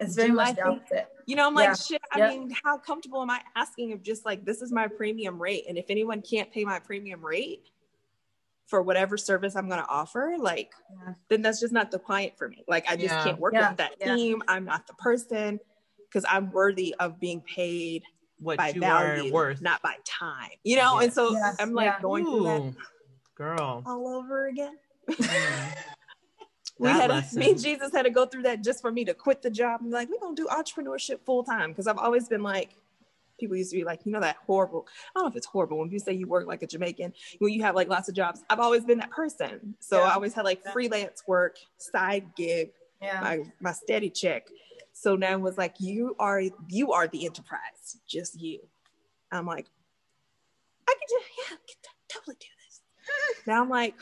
[0.00, 1.08] it's very much the think- opposite.
[1.26, 1.74] you know, I'm like, Yeah.
[1.74, 2.30] shit, I Yep.
[2.30, 5.64] mean, how comfortable am I asking of just like, this is my premium rate?
[5.68, 7.66] And if anyone can't pay my premium rate
[8.72, 11.12] for whatever service I'm going to offer, like, Yeah.
[11.28, 12.64] then that's just not the client for me.
[12.66, 13.22] Like, I just Yeah.
[13.24, 13.68] can't work Yeah.
[13.68, 14.16] with that Yeah.
[14.16, 14.42] team.
[14.48, 15.60] I'm not the person
[16.08, 18.02] because I'm worthy of being paid
[18.38, 19.60] What by you value, are worth.
[19.60, 20.98] not by time, you know?
[20.98, 21.04] Yeah.
[21.04, 21.56] And so Yes.
[21.60, 22.00] I'm like Yeah.
[22.00, 22.74] going through that
[23.34, 23.82] girl.
[23.84, 24.78] all over again.
[25.06, 25.76] Mm.
[26.78, 27.38] we That had to, lesson.
[27.40, 29.82] me and Jesus had to go through that just for me to quit the job
[29.82, 31.72] and be like, we're gonna do entrepreneurship full time.
[31.72, 32.74] Because I've always been like,
[33.42, 34.86] people used to be like, you know, that horrible.
[35.14, 37.52] I don't know if it's horrible when you say you work like a Jamaican, when
[37.52, 38.42] you have like lots of jobs.
[38.48, 39.74] I've always been that person.
[39.80, 40.04] So Yeah.
[40.04, 42.70] I always had like freelance work, side gig,
[43.02, 43.20] Yeah.
[43.20, 44.46] my my steady check.
[44.92, 48.60] So now it was like, you are you are the enterprise, just you.
[49.32, 49.66] I'm like,
[50.88, 51.74] I can do yeah, I t-
[52.08, 52.80] totally do this.
[53.46, 53.96] now I'm like,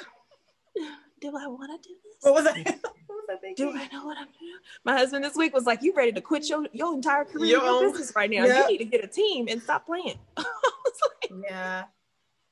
[1.20, 2.09] do I want to do this?
[2.22, 2.56] What was that?
[2.82, 4.58] what was that do I know what I'm doing?
[4.84, 7.62] My husband this week was like, "You ready to quit your your entire career, Your
[7.62, 8.44] your, own- business right now?
[8.44, 8.62] Yeah.
[8.62, 10.42] You need to get a team and stop playing." I
[10.84, 11.84] was like, Yeah.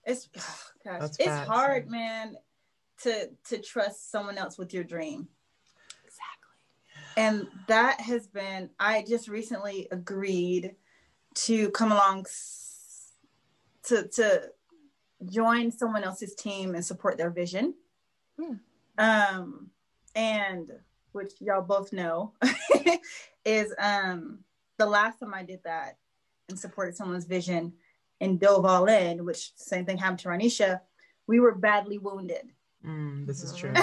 [0.04, 0.28] It's
[0.84, 1.48] gosh, That's it's facts.
[1.48, 2.36] hard, man,
[3.02, 5.28] to to trust someone else with your dream.
[6.04, 7.18] exactly.
[7.18, 10.74] And that has been I just recently agreed
[11.34, 12.24] to come along
[13.84, 14.42] to to
[15.30, 17.74] join someone else's team and support their vision.
[18.40, 18.54] Hmm.
[18.98, 19.70] Um
[20.14, 20.70] and
[21.12, 22.32] which y'all both know
[23.44, 24.40] is um
[24.78, 25.98] the last time I did that
[26.48, 27.72] and supported someone's vision
[28.20, 30.80] and dove all in, which same thing happened to Ranisha,
[31.26, 32.50] we were badly wounded.
[32.84, 33.72] Mm, this is true.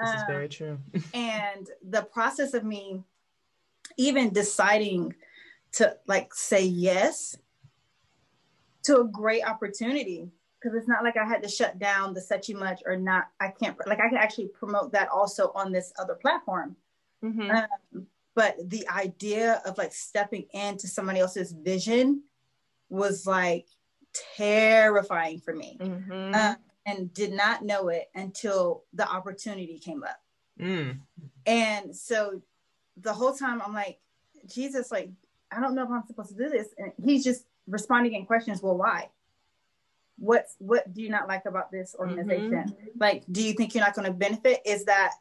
[0.00, 0.78] This Um, is very true.
[1.14, 3.02] and the process of me
[3.96, 5.14] even deciding
[5.72, 7.36] to like say yes
[8.84, 10.30] to a great opportunity
[10.68, 13.28] because it's not like I had to shut down the Such You Much or not.
[13.40, 16.76] I can't like I can actually promote that also on this other platform.
[17.24, 17.50] Mm-hmm.
[17.50, 22.22] Um, but the idea of like stepping into somebody else's vision
[22.88, 23.66] was like
[24.36, 26.34] terrifying for me, mm-hmm.
[26.34, 26.54] uh,
[26.86, 30.20] and did not know it until the opportunity came up.
[30.60, 30.98] Mm.
[31.46, 32.42] And so
[32.96, 33.98] the whole time I'm like,
[34.46, 35.10] Jesus, like
[35.50, 38.62] I don't know if I'm supposed to do this, and he's just responding in questions.
[38.62, 39.08] Well, why?
[40.18, 42.50] What's what do you not like about this organization?
[42.52, 42.86] Mm-hmm.
[42.98, 44.60] like do you think you're not going to benefit?
[44.66, 45.12] Is that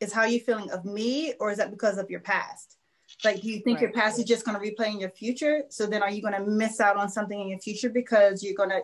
[0.00, 2.76] is how you feeling of me or is that because of your past?
[3.24, 3.82] Like do you think right.
[3.82, 5.62] your past is just going to replay in your future?
[5.68, 8.54] So then are you going to miss out on something in your future because you're
[8.54, 8.82] going to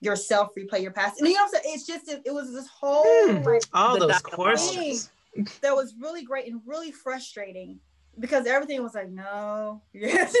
[0.00, 1.20] yourself replay your past?
[1.20, 1.74] And you know what I'm saying?
[1.76, 5.10] it's just it, it was this whole mm, like all those questions.
[5.62, 7.78] That was really great and really frustrating
[8.18, 9.80] because everything was like no.
[9.92, 10.34] Yes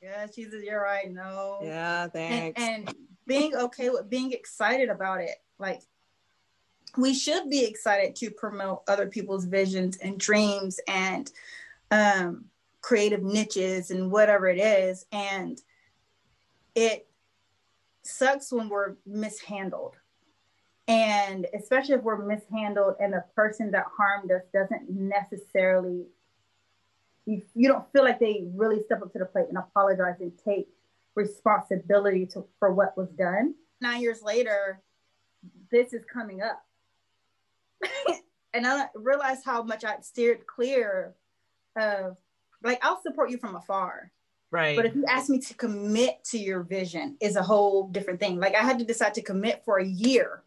[0.00, 1.12] yeah jesus you're right.
[1.12, 1.58] No.
[1.62, 2.60] Yeah thanks.
[2.60, 2.96] and, and
[3.32, 5.36] being okay with being excited about it.
[5.58, 5.80] Like
[6.98, 11.32] we should be excited to promote other people's visions and dreams and
[11.90, 12.44] um,
[12.82, 15.06] creative niches and whatever it is.
[15.12, 15.58] And
[16.74, 17.06] it
[18.02, 19.96] sucks when we're mishandled.
[20.86, 26.04] And especially if we're mishandled and the person that harmed us doesn't necessarily,
[27.24, 30.32] you, you don't feel like they really step up to the plate and apologize and
[30.44, 30.68] take
[31.14, 33.54] responsibility to, for what was done.
[33.80, 34.80] Nine years later,
[35.70, 36.62] this is coming up.
[38.54, 41.14] and I realized how much I steered clear
[41.76, 42.16] of,
[42.62, 44.12] like, I'll support you from afar.
[44.50, 44.76] Right.
[44.76, 48.38] But if you ask me to commit to your vision, is a whole different thing.
[48.38, 50.42] Like, I had to decide to commit for a year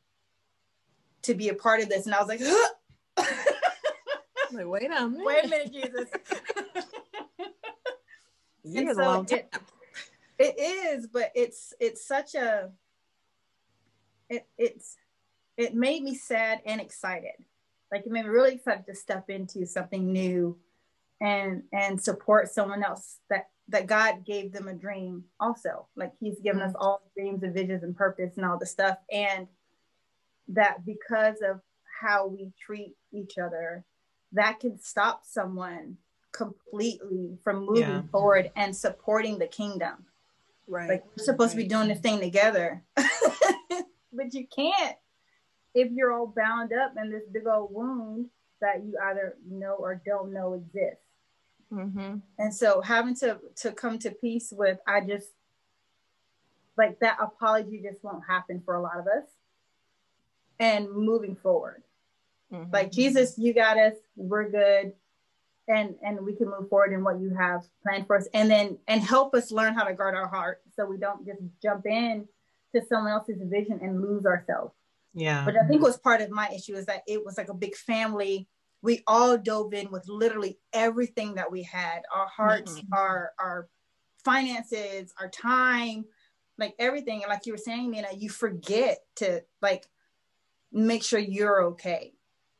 [1.23, 2.05] to be a part of this.
[2.05, 2.39] And I was like,
[4.53, 5.25] like wait a minute.
[5.25, 6.09] Wait a minute, Jesus.
[8.63, 9.39] Years so a long time.
[9.39, 9.55] It,
[10.37, 12.71] it is, but it's it's such a
[14.29, 14.95] it it's
[15.57, 17.45] it made me sad and excited.
[17.91, 20.57] Like it made me really excited to step into something new
[21.21, 25.87] and and support someone else that that God gave them a dream also.
[25.95, 26.69] Like he's given mm-hmm.
[26.69, 28.97] us all dreams and visions and purpose and all the stuff.
[29.11, 29.47] And
[30.49, 31.61] that because of
[32.01, 33.83] how we treat each other,
[34.33, 35.97] that can stop someone
[36.31, 38.01] completely from moving yeah.
[38.11, 40.05] forward and supporting the kingdom.
[40.67, 40.89] Right.
[40.89, 41.63] Like we're supposed right.
[41.63, 42.83] to be doing this thing together.
[42.95, 44.95] but you can't
[45.75, 48.27] if you're all bound up in this big old wound
[48.61, 51.03] that you either know or don't know exists.
[51.71, 52.17] Mm-hmm.
[52.39, 55.29] And so having to to come to peace with I just
[56.77, 59.27] like that apology just won't happen for a lot of us.
[60.57, 61.83] And moving forward.
[62.51, 62.71] Mm-hmm.
[62.71, 64.93] Like Jesus, you got us, we're good
[65.67, 68.27] and and we can move forward in what you have planned for us.
[68.33, 71.41] And then and help us learn how to guard our heart so we don't just
[71.61, 72.27] jump in
[72.73, 74.73] to someone else's vision and lose ourselves.
[75.13, 75.45] Yeah.
[75.45, 77.75] But i think was part of my issue is that it was like a big
[77.75, 78.47] family.
[78.81, 82.01] We all dove in with literally everything that we had.
[82.13, 82.93] Our hearts mm-hmm.
[82.93, 83.67] our our
[84.23, 86.05] finances our time
[86.57, 87.21] like everything.
[87.21, 89.87] And like you were saying nina you forget to like
[90.71, 92.14] make sure you're okay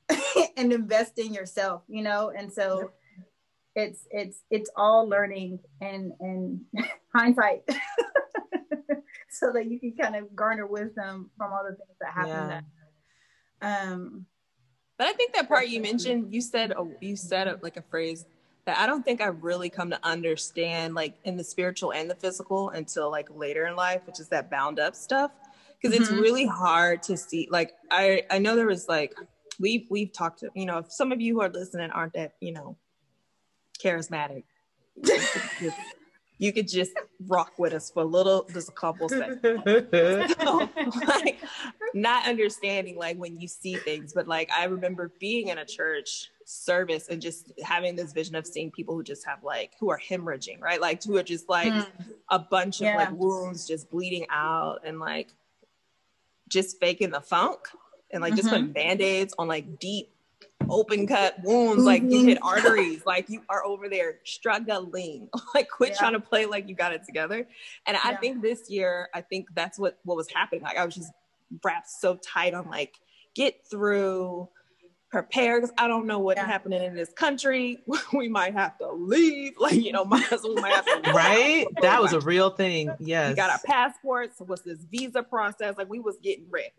[0.58, 2.32] and invest in yourself you know?
[2.36, 2.92] And so
[3.76, 6.62] it's it's it's all learning and and
[7.16, 7.64] hindsight.
[9.36, 12.64] So that you can kind of garner wisdom from all the things that happen
[13.62, 13.84] yeah.
[13.92, 14.26] um
[14.98, 18.26] but i think that part you mentioned you said you said like a phrase
[18.66, 22.16] that i don't think i've really come to understand like in the spiritual and the
[22.16, 25.32] physical until like later in life which is that bound up stuff.
[25.82, 26.14] Because mm-hmm.
[26.14, 29.14] it's really hard to see like i i know there was like
[29.60, 32.34] we've we've talked to you know if some of you who are listening aren't that
[32.40, 32.76] you know
[33.84, 34.44] charismatic
[36.38, 36.92] you could just
[37.28, 39.40] rock with us for a little just a couple seconds
[40.40, 40.70] so,
[41.08, 41.40] like
[41.94, 46.32] not understanding like when you see things but like i remember being in a church
[46.46, 50.00] service and just having this vision of seeing people who just have like who are
[50.00, 51.88] hemorrhaging right like who are just like mm.
[52.30, 52.98] a bunch of yeah.
[52.98, 55.34] like wounds just bleeding out and like
[56.48, 57.60] just faking the funk
[58.12, 58.58] and like just mm-hmm.
[58.58, 60.10] putting band-aids on like deep
[60.70, 61.86] open cut wounds mm-hmm.
[61.86, 65.98] like you hit arteries like you are over there struggling like quit yeah.
[65.98, 67.48] trying to play like you got it together
[67.86, 68.00] and yeah.
[68.04, 71.12] i think this year i think that's what what was happening like i was just
[71.64, 73.00] wrapped so tight on like
[73.36, 74.48] get through
[75.16, 76.46] prepare because I don't know what's yeah.
[76.46, 77.80] happening in this country.
[78.14, 79.54] we might have to leave.
[79.58, 81.66] Like, you know, might, we might have to Right?
[81.82, 82.92] That was a real thing.
[83.00, 83.30] Yes.
[83.30, 84.42] We got our passports.
[84.46, 85.76] What's this visa process?
[85.78, 86.74] Like we was getting ready.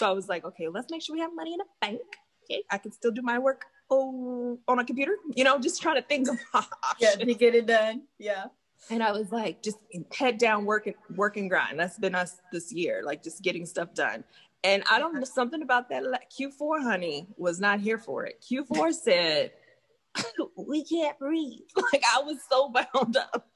[0.00, 2.00] So I was like, okay, let's make sure we have money in the bank.
[2.44, 5.96] Okay, I can still do my work oh, on a computer, you know, just trying
[5.96, 6.38] to think of
[6.98, 8.04] Yeah, to get it done.
[8.18, 8.46] Yeah.
[8.88, 9.76] and I was like, just
[10.16, 11.78] head down, work and work and grind.
[11.78, 14.24] That's been us this year, like just getting stuff done.
[14.64, 16.02] And I don't know something about that.
[16.40, 18.42] Q4, honey, was not here for it.
[18.50, 19.52] Q4 said,
[20.56, 21.60] "We can't breathe."
[21.92, 23.49] Like I was so bound up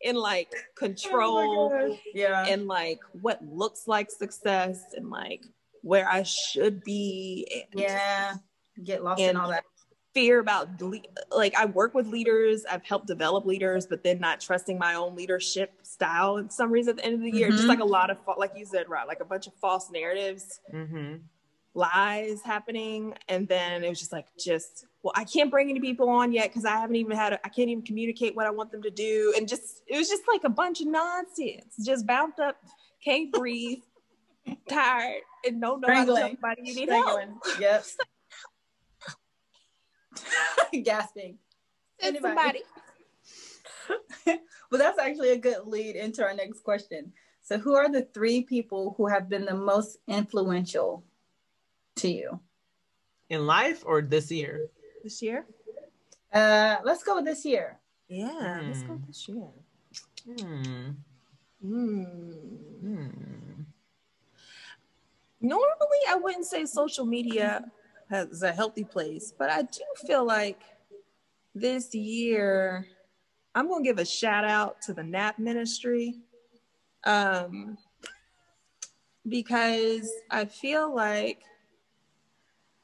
[0.00, 2.46] in like control, Oh yeah.
[2.46, 5.42] and like what looks like success, and like
[5.82, 7.46] where I should be.
[7.72, 8.34] And yeah.
[8.84, 9.64] Get lost in all that.
[10.14, 14.40] fear about le- like I work with leaders, I've helped develop leaders, but then not
[14.40, 17.50] trusting my own leadership style in some reason at the end of the year.
[17.50, 17.68] Just Mhm.
[17.68, 21.16] like a lot of like you said, right, like a bunch of false narratives, Mm-hmm.
[21.74, 26.08] lies happening, and then it was just like just well, I can't bring any people
[26.08, 28.70] on yet because I haven't even had a, I can't even communicate what I want
[28.70, 32.38] them to do, and just it was just like a bunch of nonsense, just bound
[32.40, 32.56] up,
[33.04, 33.80] can't breathe,
[34.68, 37.20] tired, and no, no, know how to tell somebody you need help.
[37.20, 37.40] Strangling.
[37.60, 37.84] Yep.
[40.84, 41.38] Gasping.
[42.00, 42.60] Send Anybody.
[43.88, 44.40] somebody.
[44.70, 47.12] well, that's actually a good lead into our next question.
[47.40, 51.02] So, who are the three people who have been the most influential
[51.96, 52.38] to you?
[53.30, 54.68] In life or this year?
[55.02, 55.46] This year?
[56.32, 57.78] Uh, let's go with this year.
[58.08, 59.06] Yeah, let's go Hmm.
[59.06, 59.48] this year.
[60.24, 60.90] Hmm.
[61.60, 62.02] Hmm.
[62.80, 63.62] Hmm.
[65.40, 67.64] Normally, I wouldn't say social media
[68.10, 70.60] has a healthy place, but I do feel like
[71.54, 72.86] this year,
[73.54, 76.14] I'm going to give a shout out to the NAP ministry.
[77.04, 77.76] Um,
[79.28, 81.42] because I feel like,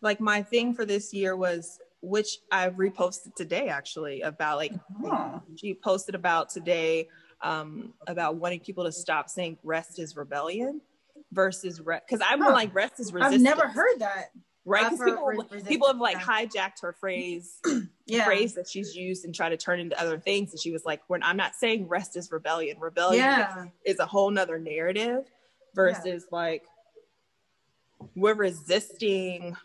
[0.01, 4.73] like my thing for this year was, which I've reposted today actually about like
[5.05, 7.09] Oh, she posted about today
[7.43, 10.81] um, about wanting people to stop saying rest is rebellion
[11.33, 12.53] versus rest because I'm Huh.
[12.53, 13.35] like rest is resistance.
[13.49, 14.31] I've never heard that.
[14.65, 17.61] right because people, re- people have like hijacked her phrase
[18.07, 18.25] Yeah.
[18.25, 21.01] phrase that she's used and try to turn into other things and she was like
[21.09, 23.67] when I'm not saying rest is rebellion rebellion Yeah.
[23.85, 25.25] is a whole nother narrative
[25.75, 26.65] versus like
[28.15, 29.57] we're resisting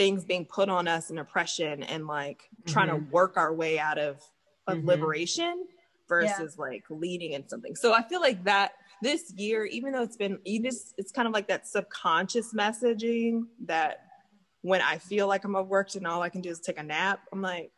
[0.00, 3.98] things being put on us and oppression and like trying to work our way out
[3.98, 4.18] of,
[4.66, 4.86] of Mhm.
[4.86, 5.66] liberation
[6.08, 7.76] versus like leading in something.
[7.76, 11.28] So I feel like that this year, even though it's been you just it's kind
[11.28, 14.06] of like that subconscious messaging that
[14.62, 17.20] when I feel like I'm overworked and all I can do is take a nap,
[17.30, 17.70] I'm like,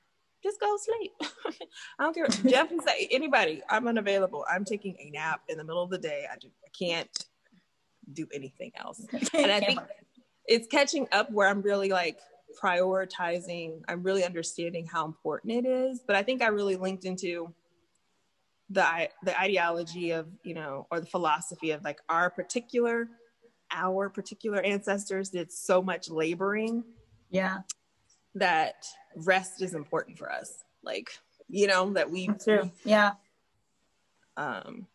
[0.45, 1.11] just go sleep.
[1.99, 2.29] I don't care.
[2.49, 4.47] Jeff can say anybody, I'm unavailable.
[4.49, 6.27] I'm taking a nap in the middle of the day.
[6.33, 7.11] I, just, I can't
[8.13, 9.05] do anything else.
[9.35, 9.81] And I think
[10.47, 12.19] it's catching up where I'm really like
[12.63, 16.01] prioritizing, I'm really understanding how important it is.
[16.07, 17.55] But I think I really linked into
[18.71, 23.09] the the ideology of, you know, or the philosophy of like our particular
[23.71, 26.85] our particular ancestors did so much laboring
[27.33, 27.61] yeah,
[28.35, 30.63] that rest is important for us.
[30.85, 31.11] Like,
[31.49, 32.71] you know, that we that's true.
[32.85, 33.13] Yeah.
[34.37, 34.87] um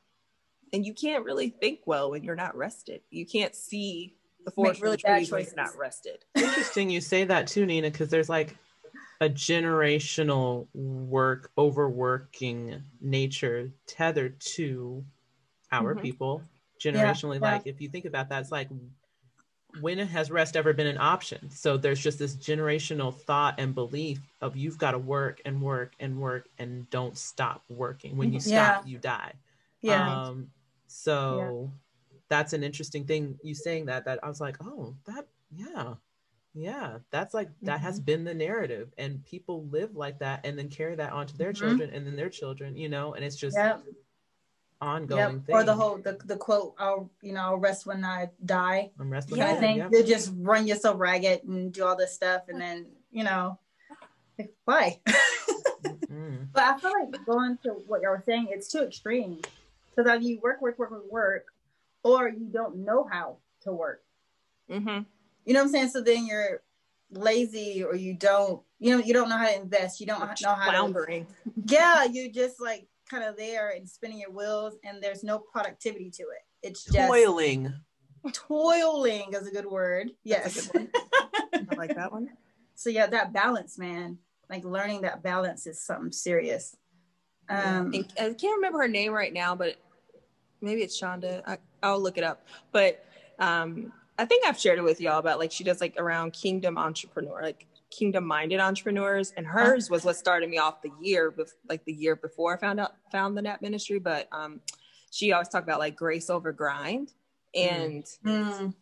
[0.74, 3.02] and you can't really think well when you're not rested.
[3.10, 4.17] You can't see
[4.48, 5.56] the forest really really bad trees choices.
[5.58, 6.24] not rested.
[6.36, 8.56] Interesting you say that too, Nina, because there's like
[9.20, 15.04] a generational work overworking nature tethered to
[15.72, 16.02] our Mhm.
[16.02, 16.44] people
[16.80, 17.42] generationally.
[17.42, 17.52] yeah.
[17.54, 18.70] Like if you think about that, it's like
[19.82, 21.52] when has rest ever been an option?
[21.52, 25.94] So there's just this generational thought and belief of you've got to work and work
[26.00, 28.16] and work and don't stop working.
[28.16, 28.50] When you Mhm.
[28.52, 28.72] Yeah.
[28.76, 29.34] stop, you die.
[29.82, 30.28] Yeah.
[30.28, 30.52] Um,
[30.88, 31.70] so
[32.30, 33.38] that's an interesting thing.
[33.44, 35.94] You saying that, that I was like, oh, that, yeah,
[36.54, 38.92] yeah, that's like, that has been the narrative.
[38.98, 41.60] And people live like that and then carry that on to their Mhm.
[41.60, 43.84] children and then their children, you know, and it's just Yep.
[44.82, 45.46] ongoing Yep.
[45.46, 45.56] thing.
[45.56, 48.92] Or the whole the, the quote, I'll you know, I'll rest when I die.
[49.00, 49.40] I'm wrestling.
[49.40, 49.56] kind Yeah.
[49.56, 49.78] of thing.
[49.78, 49.92] Yep.
[49.92, 53.60] You just run yourself ragged and do all this stuff and then, you know,
[54.66, 55.00] why?
[56.12, 56.48] Mm.
[56.54, 59.42] But I feel like going to what y'all were saying, it's too extreme.
[59.96, 61.46] Because either you work, work, work, work, work,
[62.08, 64.02] or you don't know how to work.
[64.72, 65.04] Mm-hmm.
[65.46, 65.90] You know what I'm saying?
[65.90, 66.62] So then you're
[67.12, 70.00] lazy or you don't, you know, you don't know how to invest.
[70.00, 70.70] You don't know how to.
[70.70, 71.28] Floundering.
[71.66, 76.10] Yeah, you're just like kind of there and spinning your wheels and there's no productivity
[76.12, 76.44] to it.
[76.64, 77.74] It's just Toiling.
[78.34, 80.12] toiling is a good word.
[80.24, 80.68] Yes.
[80.68, 80.90] good
[81.54, 82.30] I like that one.
[82.76, 84.18] so yeah, that balance, man.
[84.50, 86.76] Like learning that balance is something serious.
[87.50, 89.76] Um, I can't remember her name right now, but
[90.62, 91.42] maybe it's Shonda.
[91.46, 92.46] I, I'll look it up.
[92.72, 93.04] But
[93.40, 96.78] um, I think I've shared it with y'all about like she does like around kingdom
[96.78, 101.54] entrepreneur, like kingdom minded entrepreneurs, and hers was what started me off the year, bef-
[101.70, 104.00] like the year before I found out found the Nap Ministry.
[104.00, 104.62] But um,
[105.12, 107.14] she always talked about like grace over grind,
[107.54, 108.74] and mm,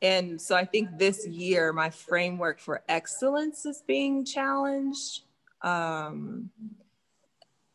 [0.00, 5.22] and so I think this year my framework for excellence is being challenged.
[5.62, 6.50] Um,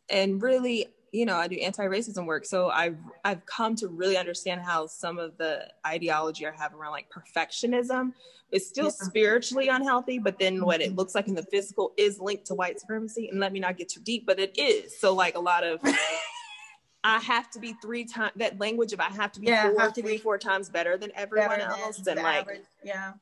[0.09, 2.45] and really, you know, I do anti-racism work.
[2.45, 6.91] So I've I've come to really understand how some of the ideology I have around
[6.91, 8.13] like perfectionism
[8.51, 8.91] is still yeah.
[8.91, 10.97] spiritually unhealthy, but then what it mm-hmm.
[10.97, 13.29] looks like in the physical is linked to white supremacy.
[13.29, 14.99] And let me not get too deep, but it is.
[14.99, 15.79] So like a lot of
[17.03, 19.91] I have to be three times that language of I have to be yeah, four,
[19.91, 21.97] three, be four times better than everyone better else.
[21.97, 22.61] Than and like average.
[22.83, 23.13] yeah.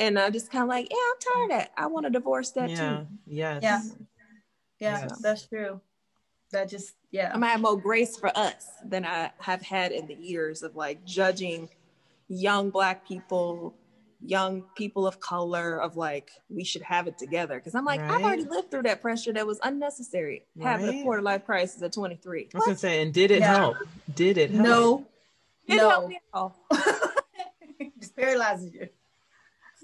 [0.00, 1.72] And I'm just kind of like, yeah, I'm tired of it.
[1.76, 2.76] I want to divorce that yeah.
[2.76, 3.06] too.
[3.26, 3.62] Yes.
[3.62, 3.82] Yeah.
[4.80, 5.18] Yeah, yes.
[5.20, 5.80] that's true.
[6.52, 7.32] That just yeah.
[7.34, 10.76] I might have more grace for us than I have had in the years of
[10.76, 11.68] like judging
[12.28, 13.74] young black people
[14.26, 18.12] young people of color of like we should have it together because i'm like right.
[18.12, 20.80] i've already lived through that pressure that was unnecessary right.
[20.80, 23.56] having a quarter life crisis at 23 i was gonna say and did it yeah.
[23.56, 23.76] help
[24.14, 24.64] did it help?
[24.66, 25.06] no
[25.66, 25.90] it no.
[25.90, 26.56] helped me at all
[28.00, 28.88] just paralyzes you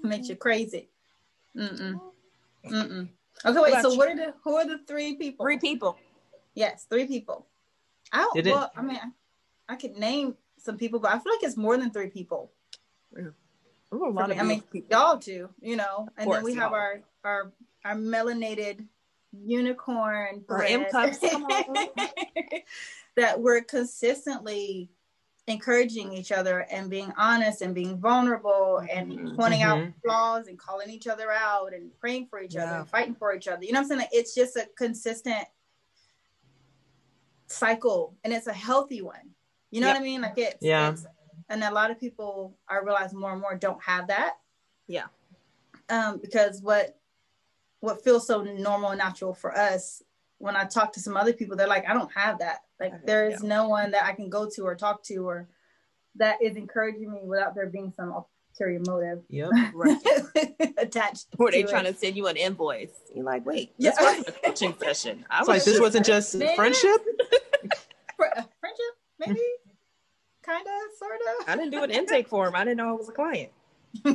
[0.03, 0.89] makes you crazy
[1.55, 2.01] Mm-mm.
[2.65, 3.09] Mm-mm.
[3.45, 3.97] okay wait what so you?
[3.97, 5.97] what are the who are the three people three people
[6.53, 7.47] yes three people
[8.11, 11.43] i don't well i mean I, I could name some people but i feel like
[11.43, 12.51] it's more than three people
[13.93, 14.87] Ooh, a lot of I mean, people.
[14.89, 16.07] y'all do, you know.
[16.17, 16.61] And course, then we y'all.
[16.61, 17.51] have our our
[17.83, 18.85] our melanated
[19.33, 21.19] unicorn or cups
[23.15, 24.89] that we're consistently
[25.47, 29.35] encouraging each other and being honest and being vulnerable and mm-hmm.
[29.35, 29.87] pointing mm-hmm.
[29.87, 32.63] out flaws and calling each other out and praying for each yeah.
[32.63, 33.63] other and fighting for each other.
[33.63, 33.99] You know what I'm saying?
[34.01, 35.45] Like, it's just a consistent
[37.51, 39.31] cycle and it's a healthy one.
[39.71, 39.97] You know yep.
[39.97, 40.21] what I mean?
[40.21, 40.91] Like it's yeah.
[40.91, 41.05] It's,
[41.49, 44.35] and a lot of people I realize more and more don't have that.
[44.87, 45.05] Yeah.
[45.89, 46.97] Um, because what
[47.81, 50.01] what feels so normal and natural for us,
[50.37, 52.59] when I talk to some other people, they're like, I don't have that.
[52.79, 53.49] Like okay, there is yeah.
[53.49, 55.47] no one that I can go to or talk to or
[56.15, 59.23] that is encouraging me without there being some ulterior motive.
[59.29, 59.49] Yep.
[59.73, 59.97] Right.
[60.77, 61.27] attached.
[61.37, 62.91] Or they trying to send you an invoice.
[63.15, 63.91] You're like, wait, yeah.
[63.91, 65.25] this wasn't a coaching session.
[65.29, 67.01] I was like, this wasn't just friendship.
[68.17, 69.39] friendship, maybe
[70.43, 71.49] kind of, sort of.
[71.49, 72.55] I didn't do an intake form.
[72.55, 73.51] I didn't know I was a client.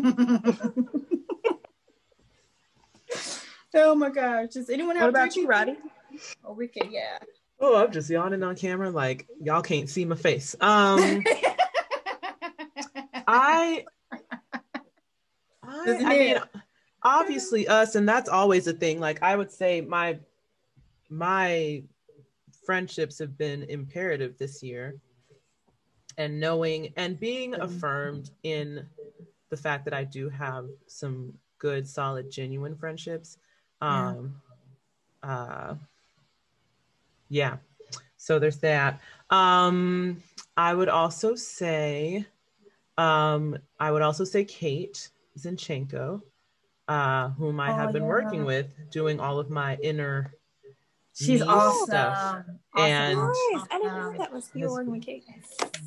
[3.75, 4.51] oh my gosh!
[4.51, 5.05] Does anyone have?
[5.05, 5.77] What about you, Roddy?
[6.45, 7.19] Oh, we can, yeah.
[7.61, 10.55] Oh, I'm just yawning on camera, like y'all can't see my face.
[10.61, 11.25] Um,
[13.27, 13.85] I,
[15.63, 16.37] I, I mean,
[17.03, 19.01] obviously us, and that's always a thing.
[19.01, 20.19] Like I would say, my,
[21.09, 21.83] my
[22.65, 25.01] friendships have been imperative this year
[26.19, 27.63] and knowing and being mm-hmm.
[27.63, 28.87] affirmed in
[29.51, 33.39] the fact that I do have some good, solid, genuine friendships.
[33.81, 34.35] Um,
[35.23, 35.31] yeah.
[35.31, 35.75] Uh,
[37.29, 37.57] yeah.
[38.17, 39.01] So there's that.
[39.31, 40.23] Um,
[40.57, 42.27] I would also say,
[42.99, 46.23] um, I would also say Kate Zinchenko,
[46.89, 48.09] uh, whom I oh, have been yeah.
[48.09, 50.33] working with, doing all of my inner
[51.17, 51.87] She's awesome.
[51.87, 52.45] Stuff.
[52.77, 53.35] And nice.
[53.71, 55.25] I didn't know that was you working with Kate.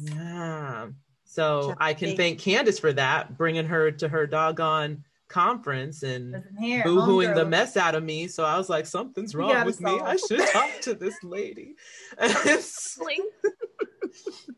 [0.01, 0.87] Yeah.
[1.25, 6.43] So I can thank Candace for that, bringing her to her doggone conference and
[6.83, 8.27] boo-hooing the mess out of me.
[8.27, 9.99] So I was like, something's wrong with me.
[9.99, 11.75] I should talk to this lady.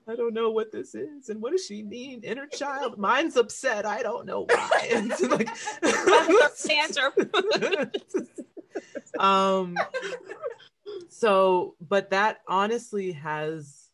[0.08, 1.28] I don't know what this is.
[1.28, 2.22] And what does she mean?
[2.24, 2.98] Inner child.
[2.98, 3.86] Mine's upset.
[3.86, 4.70] I don't know why.
[4.92, 5.50] And like,
[9.20, 9.76] um
[11.10, 13.90] so but that honestly has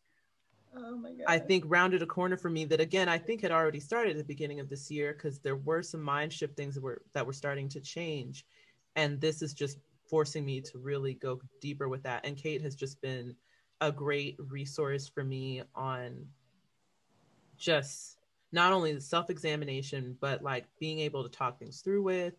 [0.76, 1.26] oh my God.
[1.28, 4.18] I think rounded a corner for me that again I think had already started at
[4.18, 7.26] the beginning of this year because there were some mind shift things that were that
[7.26, 8.46] were starting to change.
[8.96, 9.78] And this is just
[10.10, 12.26] forcing me to really go deeper with that.
[12.26, 13.36] And Kate has just been
[13.82, 16.26] a great resource for me on
[17.58, 18.18] just
[18.52, 22.34] not only the self-examination, but like being able to talk things through with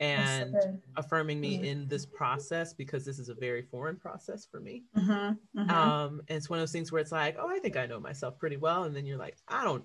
[0.00, 0.54] and
[0.96, 1.64] affirming me mm-hmm.
[1.64, 4.82] in this process because this is a very foreign process for me.
[4.96, 5.60] Mm-hmm.
[5.60, 5.70] Mm-hmm.
[5.70, 8.00] Um, and it's one of those things where it's like, oh, I think I know
[8.00, 9.84] myself pretty well, and then you're like, I don't.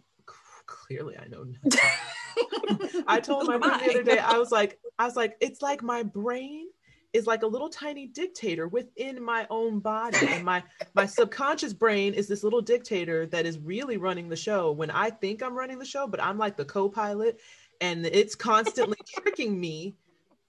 [0.68, 1.44] Clearly, I know.
[1.44, 3.04] Nothing.
[3.08, 5.84] I told my friend the other day, I was like, I was like, it's like
[5.84, 6.68] my brain
[7.14, 12.14] is like a little tiny dictator within my own body and my my subconscious brain
[12.14, 15.78] is this little dictator that is really running the show when i think i'm running
[15.78, 17.40] the show but i'm like the co-pilot
[17.82, 19.96] and it's constantly tricking me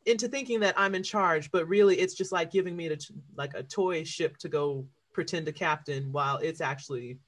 [0.07, 3.55] into thinking that I'm in charge, but really it's just like giving me the, like
[3.55, 7.19] a toy ship to go pretend to captain while it's actually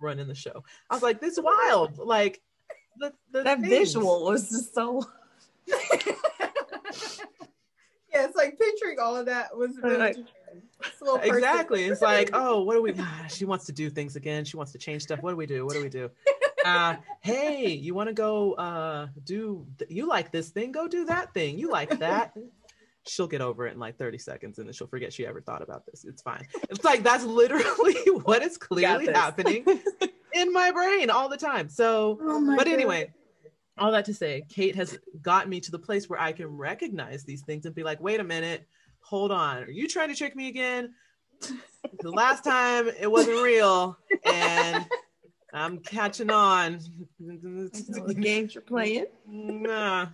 [0.00, 0.64] running the show.
[0.90, 1.98] I was like, this is wild.
[1.98, 2.42] Like
[2.98, 3.68] the, the that things.
[3.70, 5.04] visual was just so.
[5.66, 5.76] yeah,
[8.12, 10.24] it's like picturing all of that was really
[11.22, 11.84] exactly.
[11.84, 12.94] It's like, oh, what do we?
[12.98, 14.44] Ah, she wants to do things again.
[14.44, 15.22] She wants to change stuff.
[15.22, 15.64] What do we do?
[15.64, 16.10] What do we do?
[16.64, 21.04] Uh, hey, you want to go uh, do, th- you like this thing, go do
[21.04, 21.58] that thing.
[21.58, 22.34] You like that.
[23.06, 25.62] she'll get over it in like 30 seconds and then she'll forget she ever thought
[25.62, 26.04] about this.
[26.04, 26.46] It's fine.
[26.70, 27.94] It's like that's literally
[28.24, 29.64] what is clearly happening
[30.32, 31.68] in my brain all the time.
[31.68, 33.12] So, Oh but anyway,
[33.78, 37.24] all that to say, Kate has gotten me to the place where I can recognize
[37.24, 38.66] these things and be like, wait a minute,
[39.00, 39.64] hold on.
[39.64, 40.94] Are you trying to trick me again?
[42.00, 44.86] The last time it wasn't real and
[45.54, 46.80] I'm catching on.
[47.20, 49.06] the games you're playing.
[49.26, 50.06] nah,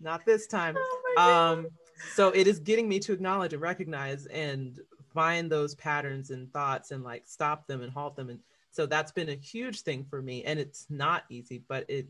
[0.00, 0.76] not this time.
[1.16, 1.52] Oh.
[1.52, 1.66] Um,
[2.14, 4.80] so it is getting me to acknowledge and recognize and
[5.12, 8.30] find those patterns and thoughts and like stop them and halt them.
[8.30, 10.44] And so that's been a huge thing for me.
[10.44, 12.08] And it's not easy, but it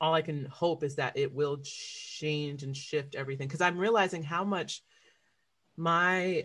[0.00, 4.22] all I can hope is that it will change and shift everything because I'm realizing
[4.22, 4.82] how much
[5.76, 6.44] my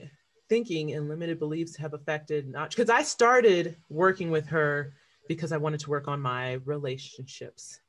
[0.50, 4.94] thinking and limited beliefs have affected not because I started working with her
[5.28, 7.80] because I wanted to work on my relationships.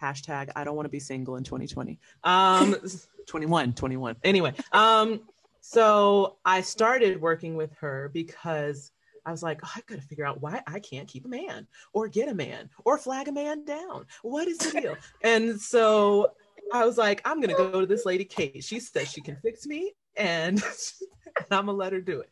[0.00, 1.98] Hashtag I don't want to be single in 2020.
[2.24, 2.76] Um
[3.26, 4.16] 21, 21.
[4.24, 5.20] Anyway, um,
[5.60, 8.90] so I started working with her because
[9.24, 11.66] I was like, oh, I've got to figure out why I can't keep a man
[11.92, 14.06] or get a man or flag a man down.
[14.22, 14.96] What is the deal?
[15.22, 16.32] and so
[16.72, 18.62] I was like, I'm gonna go to this lady Kate.
[18.64, 20.62] She says she can fix me, and,
[21.36, 22.30] and I'm gonna let her do it.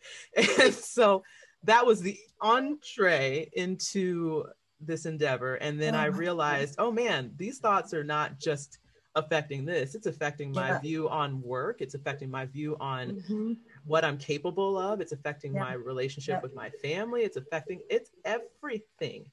[0.61, 1.23] And so
[1.65, 4.45] that was the entree into
[4.81, 5.57] this endeavor.
[5.57, 8.79] And then Oh I realized, oh man, these thoughts are not just
[9.17, 10.79] affecting this, it's affecting my Yeah.
[10.79, 13.53] view on work, it's affecting my view on Mm-hmm.
[13.85, 15.65] what I'm capable of, it's affecting Yeah.
[15.65, 16.41] my relationship Yeah.
[16.43, 19.31] with my family, it's affecting it's everything.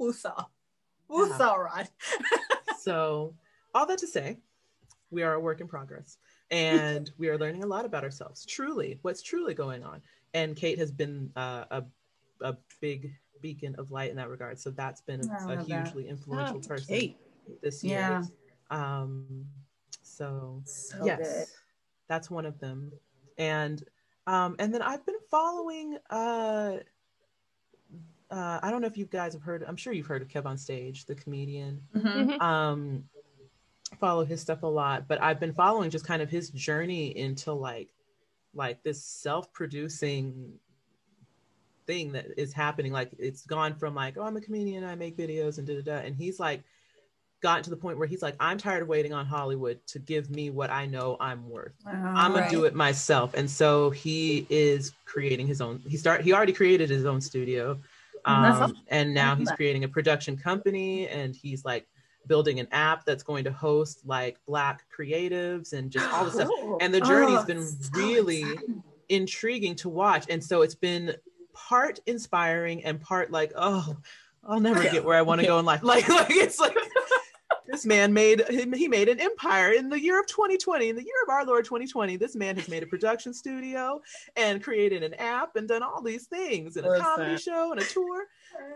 [0.00, 0.46] Woosah.
[1.10, 1.88] Woosah, Rod.
[2.78, 3.34] so
[3.74, 4.38] all that to say
[5.10, 6.16] we are a work in progress
[6.50, 10.00] and we are learning a lot about ourselves truly what's truly going on
[10.34, 11.84] and kate has been uh, a,
[12.42, 15.64] a big beacon of light in that regard so that's been a love that.
[15.64, 17.16] hugely influential Oh, person Kate.
[17.62, 18.22] this year Yeah.
[18.70, 19.46] um
[20.02, 21.46] so So yes good.
[22.08, 22.92] that's one of them
[23.38, 23.84] and
[24.26, 26.78] um and then i've been following uh
[28.30, 29.64] uh, I don't know if you guys have heard.
[29.66, 32.40] I'm sure you've heard of Kev on Stage, the comedian Mhm.
[32.40, 33.02] um
[33.98, 37.52] follow his stuff a lot but i've been following just kind of his journey into
[37.52, 37.88] like
[38.54, 40.52] like this self-producing
[41.86, 42.92] thing that is happening.
[42.92, 45.82] Like it's gone from like oh i'm a comedian i make videos and da da
[45.82, 46.06] da.
[46.06, 46.62] And he's like
[47.42, 50.30] gotten to the point where he's like i'm tired of waiting on hollywood to give
[50.30, 51.72] me what i know i'm worth.
[51.86, 52.50] I'm gonna Right.
[52.50, 53.32] do it myself.
[53.34, 57.78] And so he is creating his own he start he already created his own studio
[58.26, 61.86] um, and now he's creating a production company and he's like
[62.26, 66.48] building an app that's going to host like black creatives and just all this stuff.
[66.80, 68.82] And the journey's Oh, been so really exciting.
[69.08, 70.26] intriguing to watch.
[70.28, 71.14] And so it's been
[71.52, 73.96] part inspiring and part like oh
[74.44, 75.82] i'll never get where i want to go in life.
[75.92, 76.74] Like like it's like
[77.66, 81.22] this man made he made an empire in the year of 2020 in the year
[81.24, 84.00] of our lord 2020 this man has made a production studio
[84.36, 87.84] and created an app and done all these things and a comedy show and a
[87.84, 88.24] tour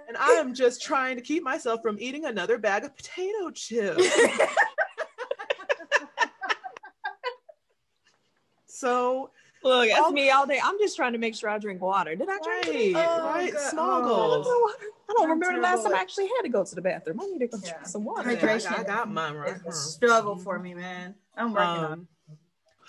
[0.09, 4.07] and i am just trying to keep myself from eating another bag of potato chips
[8.67, 9.31] so
[9.63, 10.61] Look, that's All- me all day.
[10.63, 12.15] I'm just trying to make sure I drink water.
[12.15, 12.93] Did I drink right today?
[12.97, 13.71] Oh, right God.
[13.71, 14.05] small Oh.
[14.05, 14.73] I goals don't know.
[15.09, 17.19] I don't I'm remember the last time I actually had to go to the bathroom.
[17.23, 17.71] I need to go Yeah.
[17.73, 18.29] drink some water.
[18.29, 18.73] Hydration.
[18.77, 21.15] I, I got mine right It's a struggle for me, man.
[21.35, 21.93] I'm working on it.
[21.93, 22.09] Um,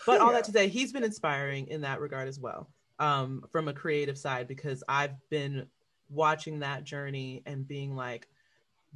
[0.06, 2.70] but all that to say, he's been inspiring in that regard as well,
[3.00, 5.68] um, from a creative side, because I've been
[6.10, 8.28] watching that journey and being like,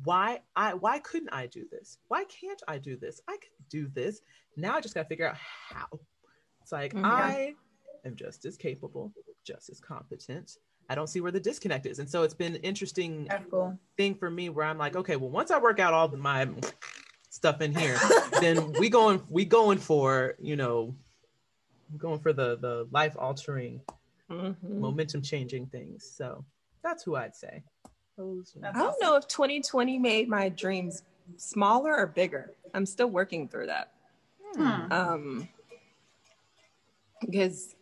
[0.03, 1.97] why I why couldn't I do this?
[2.07, 3.22] Why can't I do this?
[3.28, 4.22] I could do this.
[4.55, 5.88] Now I just gotta figure out how.
[6.62, 7.03] It's like Mhm.
[7.03, 7.55] I
[8.05, 9.12] am just as capable,
[9.43, 10.57] just as competent.
[10.89, 11.99] I don't see where the disconnect is.
[11.99, 13.78] And so it's been interesting cool.
[13.97, 16.47] thing for me where I'm like, okay, well, once I work out all the, my
[17.30, 17.95] stuff in here,
[18.41, 20.95] then we going we going for you know,
[21.97, 23.82] going for the the life altering,
[24.30, 24.57] Mhm.
[24.64, 26.10] momentum changing things.
[26.10, 26.45] So
[26.84, 27.64] that's who I'd say.
[28.18, 31.04] Those I don't know if 2020 made my dreams
[31.38, 32.52] smaller or bigger.
[32.74, 33.94] I'm still working through that.
[34.56, 34.92] Hmm.
[34.92, 35.50] Um,
[37.22, 37.76] because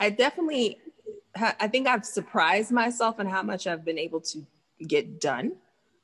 [0.00, 0.78] I definitely,
[1.36, 4.44] ha- I think I've surprised myself in how much I've been able to
[4.86, 5.52] get done.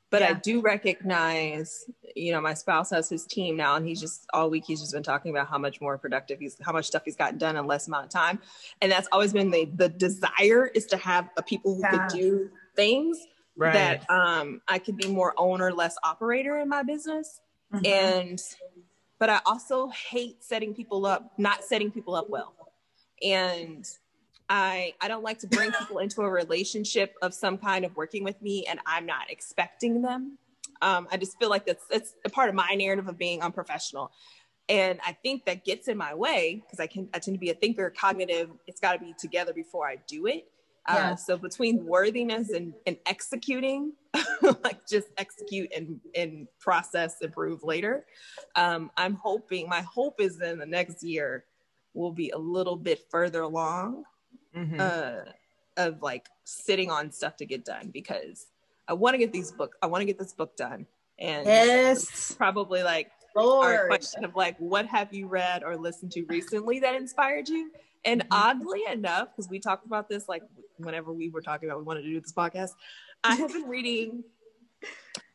[0.09, 1.83] But I do recognize,
[2.15, 4.93] you know, my spouse has his team now, and he's just all week he's just
[4.93, 7.67] been talking about how much more productive he's, how much stuff he's gotten done in
[7.67, 8.39] less amount of time,
[8.81, 12.07] and that's always been the the desire is to have a people who Yeah.
[12.07, 13.19] could do things
[13.57, 13.73] Right.
[13.73, 17.41] that um I could be more owner, less operator in my business.
[17.73, 17.85] Mhm.
[17.85, 18.41] And
[19.19, 22.53] but I also hate setting people up, not setting people up well.
[23.21, 23.85] And
[24.49, 28.23] I I don't like to bring people into a relationship of some kind of working
[28.23, 30.37] with me and I'm not expecting them
[30.81, 34.11] Um, I just feel like that's that's a part of my narrative of being unprofessional.
[34.69, 37.49] And I think that gets in my way because I can I tend to be
[37.49, 38.51] a thinker, cognitive.
[38.67, 40.47] It's got to be together before I do it.
[40.87, 43.91] Uh, so between worthiness and, and executing,
[44.63, 48.05] like just execute and, and process, improve later.
[48.55, 51.43] Um, I'm hoping, my hope is in the next year
[51.93, 54.03] we'll be a little bit further along
[54.57, 54.79] Mhm.
[54.79, 55.31] uh,
[55.77, 58.47] of like sitting on stuff to get done because
[58.87, 60.87] I want to get these book, I want to get this book done.
[61.19, 66.23] And Yes, probably like our question of like, what have you read or listened to
[66.25, 67.71] recently that inspired you?
[68.05, 68.27] And Mhm.
[68.31, 70.43] oddly enough, because we talked about this like
[70.77, 72.71] whenever we were talking about we wanted to do this podcast,
[73.23, 74.23] I have been reading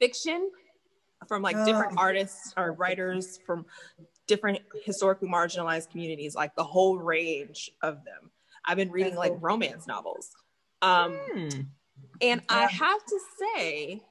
[0.00, 0.50] fiction
[1.28, 2.00] from like different Oh.
[2.02, 3.64] artists or writers from
[4.26, 8.32] different historically marginalized communities, like the whole range of them.
[8.64, 10.30] I've been reading like romance novels.
[10.82, 11.60] Um, Hmm.
[12.20, 14.02] and I have to say,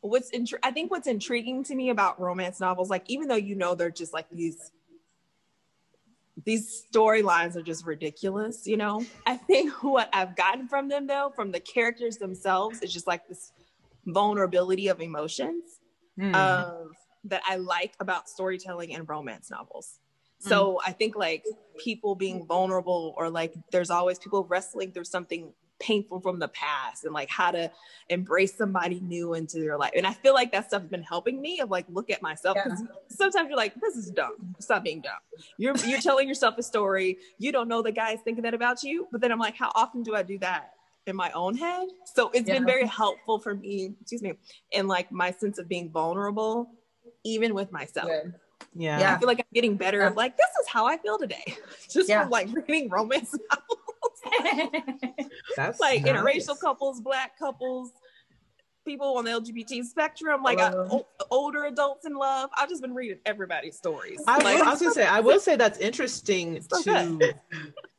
[0.00, 3.54] what's intri- I think what's intriguing to me about romance novels, like even though you
[3.54, 4.72] know they're just like these
[6.44, 9.04] these storylines are just ridiculous, you know.
[9.26, 13.26] I think what I've gotten from them though, from the characters themselves, is just like
[13.28, 13.52] this
[14.06, 15.80] vulnerability of emotions
[16.18, 16.34] Hmm.
[16.34, 16.92] of
[17.24, 19.98] that I like about storytelling and romance novels.
[20.44, 20.48] Mm-hmm.
[20.50, 21.44] So I think like
[21.78, 27.04] people being vulnerable or like there's always people wrestling through something painful from the past
[27.04, 27.70] and like how to
[28.08, 29.92] embrace somebody new into their life.
[29.96, 32.82] And I feel like that stuff's been helping me of like look at myself because
[33.08, 34.54] sometimes you're like, this is dumb.
[34.60, 35.12] Stop being dumb.
[35.58, 37.18] You're you're telling yourself a story.
[37.38, 39.08] You don't know the guy's thinking that about you.
[39.10, 40.72] But then I'm like, how often do I do that?
[41.06, 41.88] In my own head.
[42.04, 44.34] So it's been very helpful for me, excuse me,
[44.70, 46.70] in like my sense of being vulnerable,
[47.24, 48.08] even with myself.
[48.08, 48.34] Good.
[48.74, 49.14] Yeah.
[49.14, 51.56] I feel like I'm getting better of like, this is how I feel today.
[51.90, 52.22] Just Yeah.
[52.22, 54.70] from like reading romance novels.
[55.56, 56.12] That's like nice.
[56.12, 57.90] interracial couples, black couples,
[58.84, 60.98] people on the LGBT spectrum, like uh,
[61.30, 62.50] older adults in love.
[62.56, 64.20] I've just been reading everybody's stories.
[64.26, 67.34] I, like, will- I was gonna say, I will say that's interesting So to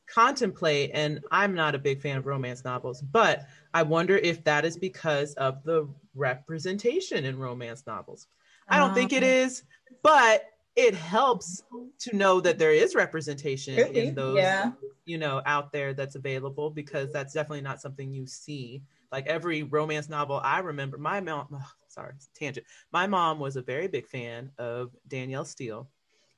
[0.07, 4.63] contemplate, and I'm not a big fan of romance novels, but I wonder if that
[4.65, 8.27] is because of the representation in romance novels.
[8.67, 9.51] I don't think it Um,
[10.03, 10.45] but
[10.75, 11.63] it helps
[11.99, 14.71] to know that there is representation in those, yeah.
[15.05, 18.81] you know, out there that's available because that's definitely not something you see.
[19.11, 22.65] Like every romance novel I remember, my mom, oh, sorry, tangent.
[22.91, 25.87] My mom was a very big fan of Danielle Steel.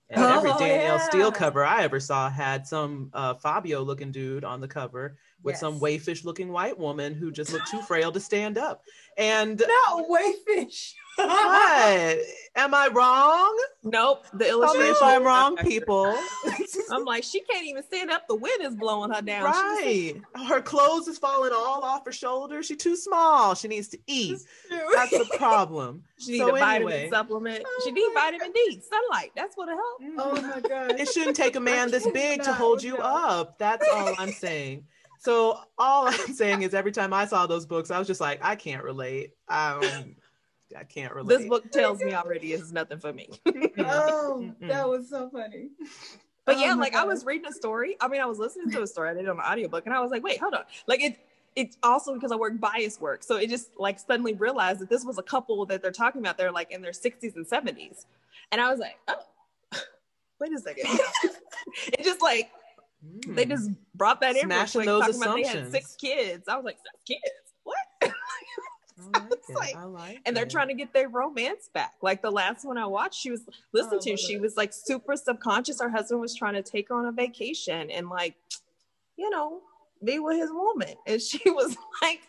[0.10, 1.10] And every Oh, Danielle yeah.
[1.10, 5.58] Steel cover I ever saw had some uh, Fabio looking dude on the cover with
[5.58, 5.82] some Yes.
[5.82, 8.84] wayfish looking white woman who just looked too frail to stand up.
[9.18, 10.94] And Not wayfish.
[11.18, 12.18] What?
[12.56, 13.56] Am I wrong?
[13.84, 14.26] nope.
[14.34, 14.92] The Tell me illustration.
[14.96, 16.18] if I'm wrong, people.
[16.92, 18.28] I'm like, she can't even stand up.
[18.28, 19.54] The wind is blowing her down.
[19.84, 20.48] She's Right.
[20.48, 22.66] Her clothes is falling all off her shoulders.
[22.66, 23.54] She's too small.
[23.54, 24.40] She needs to eat.
[24.96, 26.04] That's the problem.
[26.20, 27.10] She need So a vitamin anyway.
[27.12, 27.64] supplement.
[27.64, 29.32] Oh she need vitamin D, sunlight.
[29.36, 30.04] That's what it helps.
[30.04, 31.00] Mm, oh my god.
[31.00, 33.60] It shouldn't take a man this big to hold you up.
[33.60, 34.86] That's all I'm saying.
[35.20, 38.44] So all I'm saying is every time I saw those books, I was just like,
[38.44, 39.34] I can't relate.
[39.48, 40.16] I don't,
[40.78, 41.38] I can't relate.
[41.38, 43.30] This book tells me already it's nothing for me.
[43.80, 45.70] Oh, that was so funny.
[46.46, 47.96] But Oh yeah, my like I was reading a story.
[48.02, 49.10] I mean, I was listening to a story.
[49.10, 50.64] I did it on the audiobook and I was like, wait, hold on.
[50.88, 51.20] Like it
[51.56, 53.24] it's also because I work bias work.
[53.24, 56.38] So it just like suddenly realized that this was a couple that they're talking about.
[56.38, 58.06] They're like in their 60s and 70s.
[58.52, 59.16] And I was like, oh,
[60.40, 60.86] wait a second.
[61.94, 62.50] it just like
[63.06, 63.36] Mm.
[63.36, 65.72] they just brought that in real Smashing quick, those talking about they had assumptions.
[65.72, 66.48] six kids.
[66.48, 67.47] I was like, six kids?
[69.14, 69.56] I like it.
[69.56, 70.50] like- I like and they're it.
[70.50, 71.96] trying to get their romance back.
[72.02, 73.42] Like the last one I watched, she was
[73.74, 74.42] listening Oh, to, she it.
[74.42, 75.82] was like super subconscious.
[75.82, 78.36] Her husband was trying to take her on a vacation and like,
[79.18, 79.62] you know,
[80.04, 80.96] be with his woman.
[81.06, 82.22] And she was like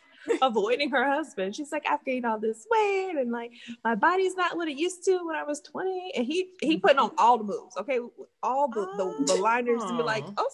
[0.42, 1.56] avoiding her husband.
[1.56, 3.52] She's like, I've gained all this weight and like
[3.84, 6.12] my body's not what it used to when I was 20.
[6.16, 6.80] And he he mm-hmm.
[6.80, 8.00] putting on all the moves, okay?
[8.42, 10.48] All the the, the liners to be like, oh, oh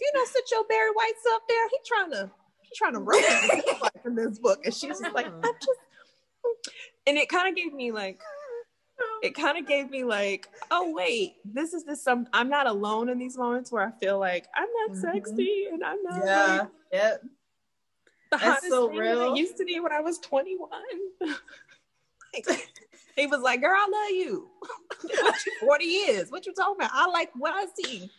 [0.00, 1.68] you know, sit your Barry Whites up there.
[1.68, 2.30] He trying to
[2.74, 4.60] trying to romance his life in this book.
[4.64, 5.80] And she's just like, I'm just
[7.06, 8.20] and it kind of gave me like
[9.22, 13.08] it kind of gave me like oh wait this is this some i'm not alone
[13.08, 15.00] in these moments where i feel like i'm not Mhm.
[15.00, 16.58] sexy and i'm not Yeah.
[16.60, 17.22] like, Yep.
[17.22, 17.28] the
[18.30, 19.32] That's hottest so thing real.
[19.32, 20.68] i used to be when i was 21
[22.34, 22.46] Like,
[23.16, 24.48] he was like girl i love you
[25.20, 28.10] what you 40 years what you talking about i like what i see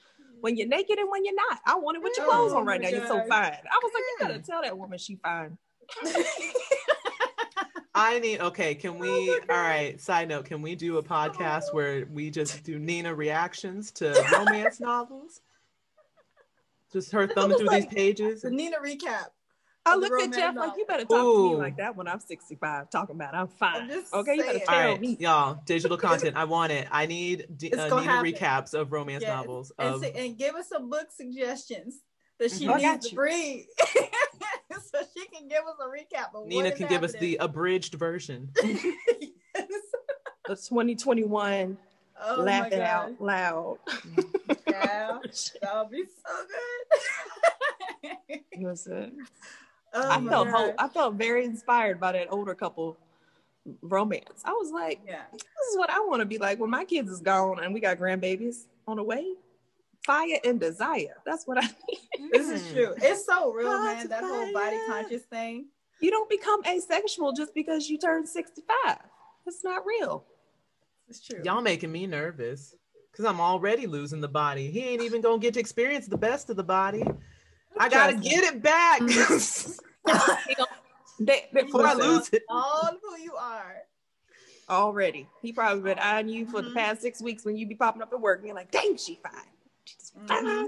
[0.44, 2.58] when you're naked and when you're not i want it with your oh, clothes Oh
[2.58, 5.16] on right now you're so fine i was like you gotta tell that woman she
[5.16, 5.58] fine
[7.96, 8.74] I need okay.
[8.74, 9.08] Can we?
[9.10, 10.02] Oh all right.
[10.02, 11.76] Side note: Can we do a podcast oh.
[11.76, 15.42] where we just do Nina reactions to romance novels?
[16.92, 18.44] Just her thumbing through these pages.
[18.44, 19.28] Nina recap.
[19.86, 22.20] I of looked at Jeff like, you better talk to me like that when I'm
[22.22, 23.82] 65, talking about I'm fine.
[23.84, 24.66] I'm just okay, you better saying.
[24.70, 25.18] All tell right, me.
[25.20, 26.38] y'all, digital content.
[26.38, 26.88] I want it.
[26.92, 28.32] I need d- uh, gonna Nina happen.
[28.34, 29.30] recaps of romance Yes.
[29.30, 29.72] novels.
[29.78, 32.00] and, Of, say- and give us some book suggestions
[32.40, 32.78] that she Mhm.
[32.78, 33.68] Needs to read,
[34.92, 37.96] so she can give us a recap of Nina can is give us the abridged
[37.96, 38.50] version.
[39.56, 39.68] Yes.
[40.48, 41.78] The 2021,
[42.26, 43.78] Oh laugh it out loud.
[44.68, 45.20] Yeah,
[45.62, 46.34] that would be so
[48.02, 48.40] good.
[48.60, 49.18] Listen,
[49.94, 50.56] oh I felt gosh.
[50.56, 50.76] hope.
[50.80, 52.98] I felt very inspired by that older couple
[53.82, 54.42] romance.
[54.46, 55.22] I was like, Yeah.
[55.32, 55.42] this
[55.72, 57.98] is what I want to be like when my kids is gone and we got
[57.98, 59.34] grandbabies on the way.
[60.06, 61.16] Fire and desire.
[61.26, 61.68] That's what I
[62.20, 62.32] need.
[62.32, 62.74] This is Mm.
[62.74, 62.96] true.
[63.02, 64.02] It's so real, Hard man.
[64.04, 65.68] to That whole body conscious thing.
[66.02, 68.98] You don't become asexual just because you turn 65.
[69.46, 70.26] It's not real.
[71.08, 71.40] It's true.
[71.44, 72.76] Y'all making me nervous
[73.12, 74.70] because I'm already losing the body.
[74.72, 77.06] He ain't even gonna get to experience the best of the body.
[77.80, 79.02] I gotta get it back
[81.20, 82.44] They, they, before I lose it.
[82.50, 83.76] All of who you are.
[84.70, 85.28] already.
[85.42, 86.74] He probably been eyeing you for the Mhm.
[86.76, 89.20] past six weeks when you be popping up at work and you're like, dang, she
[89.22, 89.32] fine.
[89.86, 90.44] She's fine.
[90.46, 90.66] Mhm.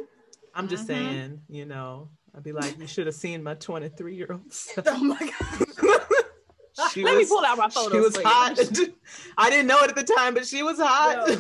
[0.54, 0.88] I'm just Mhm.
[0.88, 4.42] saying, you know, I'd be like, you should have seen my 23 year old.
[4.86, 5.68] Oh my god.
[6.92, 7.92] she Let was, me pull out my photos.
[7.92, 8.60] she was hot.
[9.38, 11.28] I didn't know it at the time, but she was hot.
[11.28, 11.36] Yo.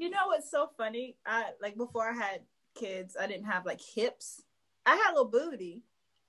[0.00, 1.16] You know what's so funny?
[1.26, 2.40] I like before I had
[2.74, 4.42] kids, I didn't have like hips.
[4.88, 5.82] I have a little booty,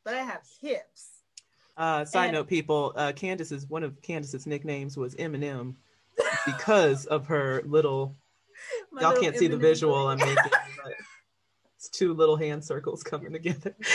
[0.03, 1.21] but I have hips.
[1.77, 5.75] Uh, side And- note, people, uh, Candace's one of Candace's nicknames was Eminem
[6.45, 8.17] because of her little.
[8.91, 9.95] My y'all little can't see the visual.
[10.09, 10.35] I'm making,
[10.83, 10.93] but
[11.77, 13.75] it's two little hand circles coming together.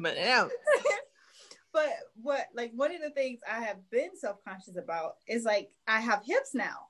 [0.00, 0.46] But yeah,
[1.72, 1.88] but
[2.22, 6.24] what like one of the things I have been self-conscious about is like I have
[6.24, 6.86] hips now.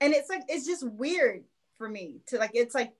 [0.00, 1.42] And it's like it's just weird
[1.78, 2.92] for me to like it's like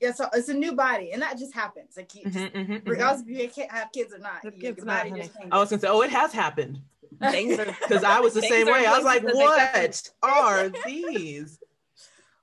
[0.00, 1.96] it's a, it's a new body and that just happens.
[1.96, 2.82] Like you just, Mhm, mhm, mhm.
[2.86, 5.52] regardless if you can't have kids or not, The your kids body not, just changes.
[5.52, 6.80] I was gonna say, oh, it has happened
[7.20, 8.86] because I was the same way.
[8.86, 11.58] I was like, places that what are these?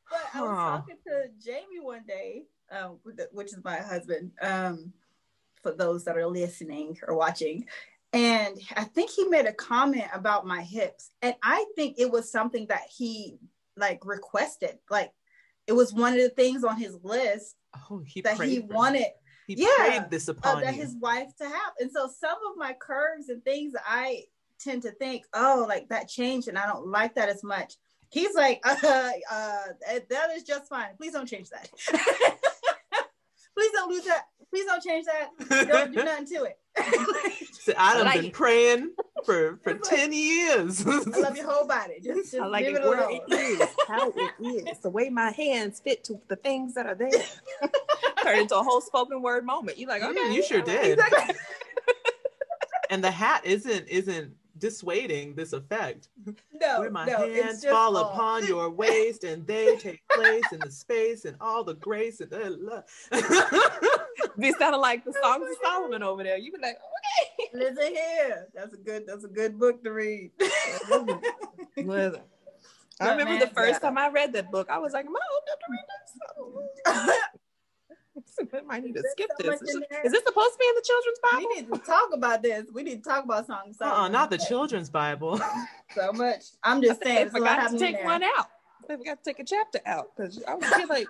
[0.09, 0.71] But I was Huh.
[0.71, 2.99] talking to Jamie one day, um,
[3.31, 4.93] which is my husband, um,
[5.61, 7.65] for those that are listening or watching.
[8.13, 11.11] And I think he made a comment about my hips.
[11.21, 13.39] And I think it was something that he
[13.75, 14.77] like requested.
[14.89, 15.11] Like
[15.67, 17.55] it was one of the things on his list
[17.89, 19.07] Oh, he that he wanted
[19.47, 19.67] He Yeah.
[19.77, 20.81] prayed this uh, upon that you.
[20.81, 21.73] his wife to have.
[21.79, 24.23] And so some of my curves and things I
[24.59, 27.75] tend to think, oh, like that changed and I don't like that as much.
[28.11, 28.75] He's like, uh,
[29.31, 29.63] uh,
[30.09, 30.95] that is just fine.
[30.97, 31.69] Please don't change that.
[33.57, 34.23] Please don't lose that.
[34.49, 35.29] Please don't change that.
[35.67, 36.57] Don't do nothing to it.
[37.65, 38.33] So I've like been it.
[38.33, 38.91] praying
[39.25, 40.85] for for It's like- ten years.
[40.85, 41.95] I love your whole body.
[42.03, 44.33] Just, just I like leave it it where it is, how it
[44.69, 47.09] is, the way my hands fit to the things that are there.
[48.23, 49.79] Turned into a whole spoken word moment.
[49.79, 50.95] You like, Mm, okay, you sure all right.
[50.95, 50.99] did.
[52.91, 56.07] and the hat isn't isn't dissuading this effect.
[56.61, 60.43] No, Where my no, it's hands fall all- upon your waist and they take place
[60.53, 62.83] in the space and all the grace and the love.
[64.39, 66.37] Be sounding like the songs of Solomon over there.
[66.37, 67.34] You be like, okay.
[67.53, 68.47] Listen here.
[68.53, 69.05] That's a good.
[69.07, 70.31] That's a good book to read.
[71.77, 72.21] Listen.
[72.99, 73.89] I remember man, the first yeah.
[73.89, 77.17] time I read that book, I was like, Am I old enough to read this?
[78.53, 79.61] I might need to There's skip so this.
[79.61, 79.69] much
[80.05, 81.37] in this supposed to be in the children's Bible?
[81.37, 82.65] we need to talk about this.
[82.73, 83.77] We need to talk about songs.
[83.81, 85.39] uh-uh, not the children's Bible.
[85.93, 86.43] so much.
[86.63, 87.17] I'm just I saying.
[87.29, 88.05] think there's I a lot forgot to take there.
[88.05, 88.47] one out.
[88.89, 91.07] I forgot to take a chapter out because I was feel like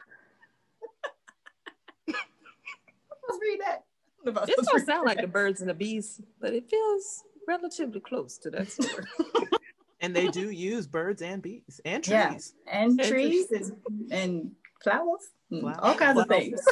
[3.27, 3.84] Let's read that.
[4.25, 8.37] Let's this don't sound like the birds and the bees, but it feels relatively close
[8.39, 9.05] to that story.
[10.01, 12.53] and they do use birds and bees and trees.
[12.65, 12.71] Yeah.
[12.81, 13.71] and And trees and,
[14.11, 14.51] and
[14.83, 15.77] flowers, and Flowers.
[15.81, 16.59] all kinds of things.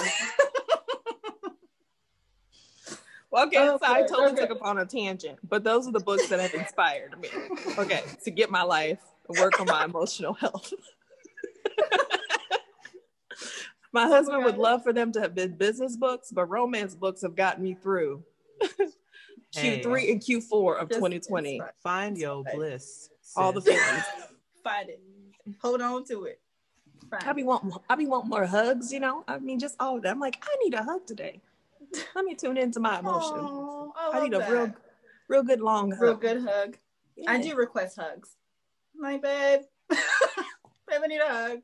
[3.32, 4.42] Well, okay, Oh, so I totally okay.
[4.42, 7.30] took upon a tangent, but those are the books that have inspired me.
[7.80, 10.72] Okay, to get my life, work on my emotional health.
[13.96, 17.22] Oh my husband would love for them to have been business books, but romance books
[17.22, 18.24] have gotten me through
[19.56, 19.82] Hey.
[19.84, 21.56] Q3 and Q4 of Just 2020.
[21.58, 22.56] inspire- Find your Right.
[22.56, 23.10] bliss.
[23.36, 23.76] All the sis.
[23.80, 24.04] feelings.
[24.64, 25.00] Find it.
[25.62, 26.40] Hold on to it.
[27.12, 29.24] Find I be want I be want more hugs, you know.
[29.28, 30.10] I mean, just all of that.
[30.12, 31.40] I'm like, I need a hug today.
[32.16, 33.00] Let me tune into my it.
[33.02, 33.38] emotion.
[33.38, 34.50] Aw, I, I love need a that.
[34.52, 34.74] real,
[35.28, 36.02] real good long hug.
[36.02, 36.78] real good hug.
[37.28, 38.36] I do request hugs.
[38.96, 40.00] I'm like, babe, babe,
[41.04, 41.60] I need a hug.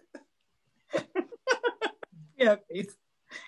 [2.40, 2.96] Yeah, please.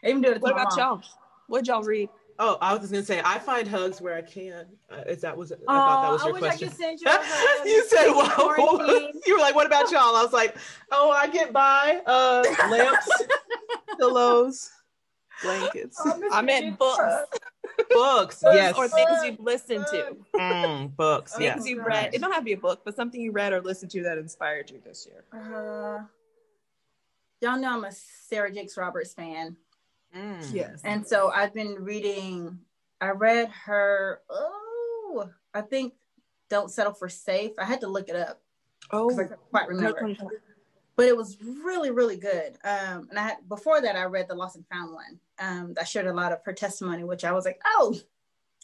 [0.04, 0.80] I even do it to What about mom.
[0.80, 1.02] y'all?
[1.48, 2.10] What'd y'all read?
[2.40, 4.66] Oh, I was just gonna say I find hugs where I can.
[4.92, 6.68] Uh, is that was I Oh, thought that was I your wish question.
[6.68, 8.30] I could send you a you said in wow.
[8.36, 9.22] quarantine.
[9.28, 10.16] you were like, what about y'all?
[10.16, 10.56] I was like,
[10.92, 12.02] oh, I get by.
[12.06, 13.10] Uh lamps,
[14.00, 14.72] pillows,
[15.44, 16.02] blankets.
[16.32, 16.98] I meant books.
[17.90, 18.76] Books, Books yes.
[18.76, 20.16] or things you've listened to.
[20.36, 21.56] Mm, books, Oh, yes.
[21.56, 22.14] Things you've read.
[22.14, 24.18] It don't have to be a book, but something you read or listened to that
[24.18, 25.24] inspired you this year.
[25.34, 26.04] Uh,
[27.42, 29.58] y'all know I'm a Sarah Jakes Roberts fan.
[30.16, 30.54] Mm.
[30.54, 30.82] Yes.
[30.84, 32.60] And so I've been reading,
[33.00, 35.94] I read her, oh, I think
[36.50, 37.52] Don't Settle for Safe.
[37.58, 38.42] I had to look it up
[38.92, 40.16] Oh, because I couldn't quite remember.
[40.96, 42.58] But it was really, really good.
[42.64, 45.20] Um, and I had before that I read the Lost and Found one.
[45.40, 47.96] Um, that shared a lot of her testimony, which I was like, oh,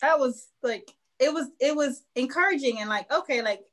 [0.01, 3.63] that was like it was it was encouraging and like, okay, like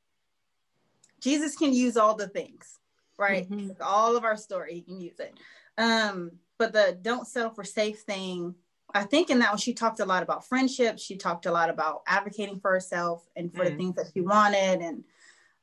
[1.19, 2.79] Jesus can use all the things,
[3.17, 3.49] right?
[3.49, 3.69] Mhm.
[3.69, 5.33] Like, all of our story, he can use it.
[5.77, 8.55] Um, but the don't settle for safe thing,
[8.93, 10.99] I think in that one she talked a lot about friendship.
[10.99, 13.77] She talked a lot about advocating for herself and for the Mm.
[13.77, 15.03] things that she wanted, and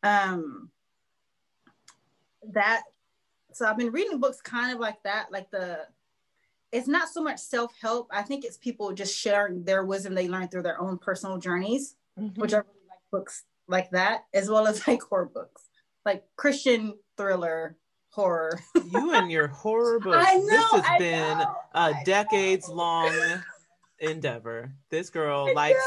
[0.02, 0.70] um,
[2.52, 2.82] that.
[3.52, 5.86] So I've been reading books kind of like that, like the.
[6.72, 8.08] It's not so much self help.
[8.10, 11.96] I think it's people just sharing their wisdom they learned through their own personal journeys
[12.18, 12.36] Mhm.
[12.38, 15.68] which I really like books like that, as well as like horror books,
[16.04, 17.76] like Christian thriller
[18.10, 18.60] horror.
[18.74, 20.24] You and your horror books.
[20.28, 23.12] I know, this has I been know, a decades long
[24.00, 24.72] endeavor.
[24.90, 25.82] This girl I likes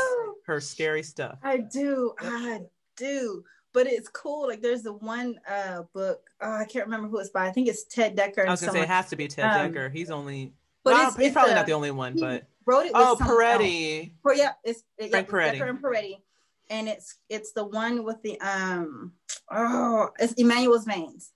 [0.46, 1.38] her scary stuff.
[1.44, 2.62] I do, I
[2.98, 4.48] do, but it's cool.
[4.48, 6.22] Like there's the one uh book.
[6.42, 7.48] Oh, I can't remember who it's by.
[7.48, 8.48] I think it's Ted Dekker.
[8.48, 9.92] I was gonna say it has to be Ted um, Dekker.
[9.92, 10.54] He's only
[10.84, 12.94] but well, it's- he's it's probably a- not the only one, but wrote it.
[12.94, 13.38] With oh someone.
[13.38, 14.12] Peretti.
[14.22, 15.60] For yeah, it's yeah, Frank Peretti.
[15.60, 16.22] Dekker and Peretti,
[16.70, 19.12] and it's it's the one with the um
[19.52, 21.32] oh it's Immanuel's veins,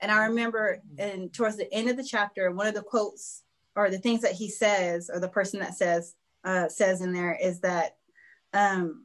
[0.00, 3.42] and I remember and towards the end of the chapter, one of the quotes
[3.76, 7.38] or the things that he says or the person that says uh, says in there
[7.40, 7.96] is that
[8.54, 9.04] um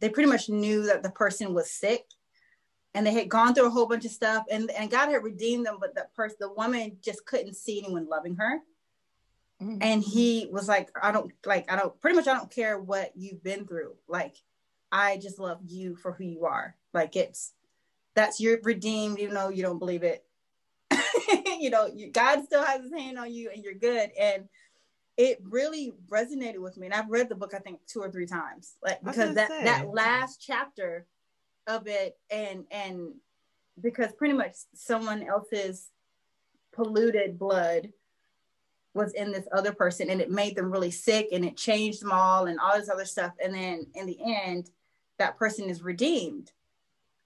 [0.00, 2.06] they pretty much knew that the person was sick.
[2.92, 5.64] And they had gone through a whole bunch of stuff, and, and God had redeemed
[5.64, 8.58] them, but the person, the woman, just couldn't see anyone loving her.
[9.62, 9.78] Mhm.
[9.82, 13.12] and he was like i don't like i don't pretty much i don't care what
[13.14, 13.94] you've been through.
[14.08, 14.34] Like
[14.90, 16.74] i just love you for who you are.
[16.94, 17.52] Like it's
[18.14, 20.24] that's you're redeemed even though you don't believe it.
[21.60, 24.10] You know you, god still has his hand on you and you're good.
[24.18, 24.48] And
[25.18, 26.86] it really resonated with me.
[26.86, 28.76] And i've read the book i think two or three times.
[28.82, 29.64] Like because that say.
[29.64, 31.06] that last chapter
[31.66, 33.12] of it and and
[33.80, 35.90] because pretty much someone else's
[36.72, 37.92] polluted blood
[38.94, 42.10] was in this other person and it made them really sick and it changed them
[42.10, 43.32] all and all this other stuff.
[43.42, 44.70] And then in the end
[45.18, 46.52] that person is redeemed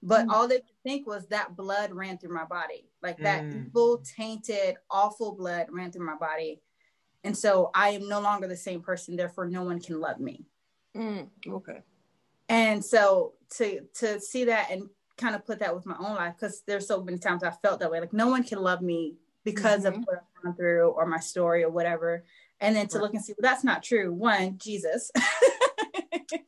[0.07, 0.31] but Mm.
[0.33, 3.67] all they could think was that blood ran through my body like that Mm.
[3.67, 6.61] evil tainted awful blood ran through my body
[7.25, 10.45] and so i am no longer the same person therefore no one can love me
[10.95, 11.83] Mm, okay.
[12.49, 16.35] and so to to see that and kind of put that with my own life
[16.37, 19.17] because there's so many times i felt that way like no one can love me
[19.45, 20.05] because of Mhm.
[20.07, 22.25] what i've gone through or my story or whatever
[22.61, 23.03] and then to Right.
[23.05, 25.11] look and see well that's not true one jesus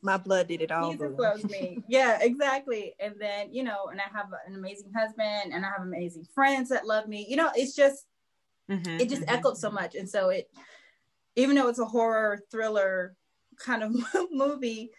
[0.01, 0.91] My blood did it all.
[0.91, 1.21] jesus boo.
[1.23, 1.81] loves me.
[1.87, 2.93] Yeah exactly.
[2.99, 6.69] And then you know and i have an amazing husband and i have amazing friends
[6.69, 7.25] that love me.
[7.29, 8.05] You know it's just
[8.69, 9.33] Mhm, it just mhm.
[9.33, 9.95] echoed so much.
[9.95, 10.49] And so it
[11.35, 13.15] even though it's a horror thriller
[13.57, 13.95] kind of
[14.31, 14.91] movie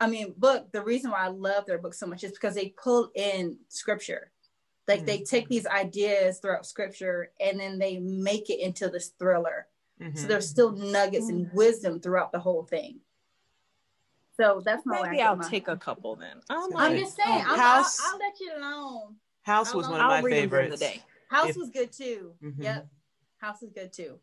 [0.00, 2.74] i mean book the reason why i love their book so much is because they
[2.82, 4.30] pull in scripture.
[4.88, 9.68] Like they take these ideas throughout scripture and then they make it into this thriller.
[10.14, 12.98] So there's still nuggets and wisdom throughout the whole thing
[14.36, 16.36] so that's my I Maybe get I'll my- take a couple then.
[16.50, 19.86] I'm, I'm like, i'm just saying I'm, House- I'll, I'll let you alone House was
[19.86, 20.78] I'll- one of I'll my read them favorites.
[20.80, 21.02] the day.
[21.28, 22.62] house If- was good too Mhm.
[22.62, 22.86] yep
[23.38, 24.18] house is good too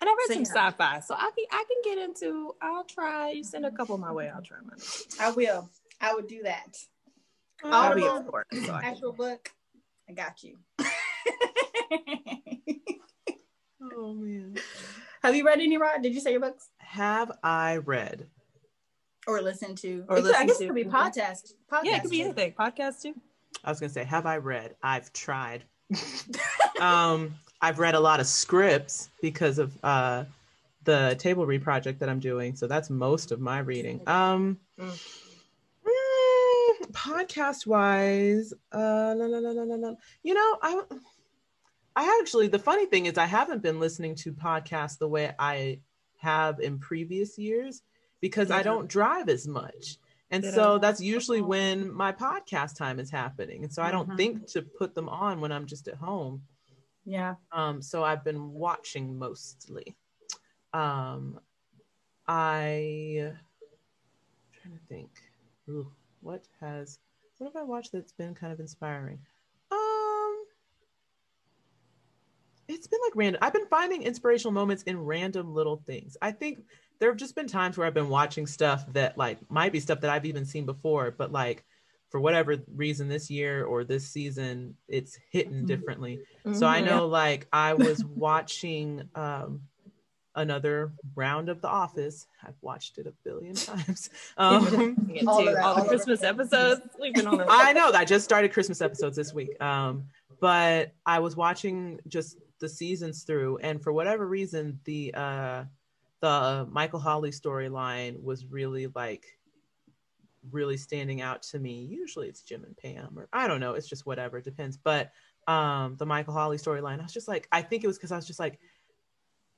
[0.00, 0.68] And I read So, some yeah.
[0.70, 2.54] sci-fi, so I can I can get into.
[2.62, 3.30] I'll try.
[3.30, 4.28] You send a couple my way.
[4.28, 4.78] I'll try mine.
[5.18, 5.68] i will
[6.00, 6.76] i would do that
[7.64, 8.46] I'll be Audible, at work.
[8.64, 9.50] So I actual book,
[10.08, 10.56] I got you.
[14.00, 14.56] Oh man.
[15.22, 16.02] Have you read any Rod?
[16.02, 18.28] Did you say your books Have I read?
[19.28, 20.04] Or listen to?
[20.08, 20.64] Or It could- I guess to.
[20.64, 21.52] it could be podcast.
[21.70, 22.24] podcast yeah, it could be too.
[22.24, 22.52] anything.
[22.58, 23.14] Podcast too.
[23.64, 24.74] I was gonna say, have I read?
[24.82, 25.64] I've tried.
[26.80, 30.24] um, I've read a lot of scripts because of uh,
[30.84, 32.54] the table read project that I'm doing.
[32.56, 34.00] So that's most of my reading.
[34.08, 34.90] Um, Mm.
[35.86, 39.94] mm, podcast wise, uh, la, la, la, la, la, la.
[40.22, 40.82] you know, I,
[41.96, 45.80] I actually, the funny thing is, I haven't been listening to podcasts the way I
[46.18, 47.82] have in previous years
[48.20, 49.98] because I don't drive as much.
[50.30, 53.64] And so that's usually when my podcast time is happening.
[53.64, 54.16] And so I don't Mhm.
[54.16, 56.46] think to put them on when I'm just at home.
[57.04, 57.36] Yeah.
[57.52, 59.96] Um, so I've been watching mostly.
[60.74, 61.40] Um,
[62.26, 63.34] I
[64.52, 65.10] trying to think.
[65.70, 65.90] Ooh,
[66.20, 66.98] what has
[67.38, 69.18] what have I watched that's been kind of inspiring?
[69.70, 70.44] Um,
[72.66, 73.38] it's been like random.
[73.42, 76.16] I've been finding inspirational moments in random little things.
[76.20, 76.64] I think
[77.00, 80.00] there have just been times where I've been watching stuff that like might be stuff
[80.00, 81.64] that I've even seen before, but like
[82.10, 85.66] for whatever reason this year or this season, it's hitting Mhm.
[85.66, 86.20] differently.
[86.44, 86.54] Mm-hmm.
[86.54, 89.62] So I know like I was watching um
[90.34, 92.26] another round of The Office.
[92.46, 94.10] I've watched it a billion times.
[94.36, 94.96] Um
[95.26, 96.26] All to of that, all all the of Christmas it.
[96.26, 96.80] episodes.
[97.00, 97.40] We've been on.
[97.42, 99.60] a- I know I just started Christmas episodes this week.
[99.62, 100.04] Um,
[100.40, 105.64] but I was watching just the seasons through, and for whatever reason, the uh,
[106.20, 109.38] the Michael Holly storyline was really like
[110.50, 111.86] really standing out to me.
[111.90, 113.74] Usually it's Jim and Pam, or I don't know.
[113.74, 114.38] It's just whatever.
[114.38, 114.76] It depends.
[114.76, 115.12] But
[115.46, 118.16] um, the Michael Holly storyline, I was just like, I think it was because I
[118.16, 118.58] was just like.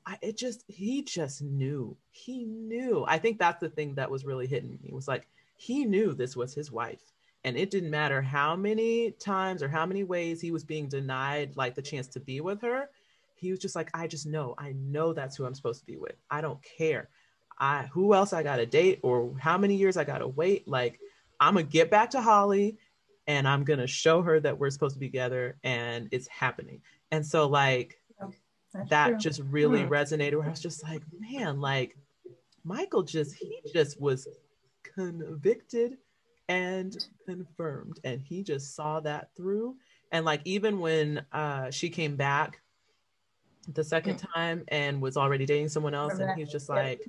[0.07, 4.25] I, it just he just knew he knew i think that's the thing that was
[4.25, 7.13] really hitting me was like he knew this was his wife
[7.45, 11.55] and it didn't matter how many times or how many ways he was being denied
[11.55, 12.89] like the chance to be with her
[13.41, 14.55] he was just like i just know.
[14.59, 16.17] I know that's who i'm supposed to be with.
[16.31, 17.09] I don't care.
[17.59, 20.69] I who else i gotta date or how many years i gotta wait?
[20.69, 21.01] Like
[21.41, 22.79] i'm gonna get back to holly
[23.27, 26.81] and i'm gonna show her that we're supposed to be together and it's happening.
[27.11, 27.99] And so like
[28.73, 29.19] That's that true.
[29.19, 29.93] just really Hmm.
[29.93, 31.97] resonated where I was just like, man, like
[32.65, 34.29] Michael just he just was
[34.95, 35.99] convicted
[36.49, 39.77] and confirmed and he just saw that through.
[40.13, 42.61] And like even when uh she came back
[43.69, 47.01] the second time and was already dating someone else and he's just like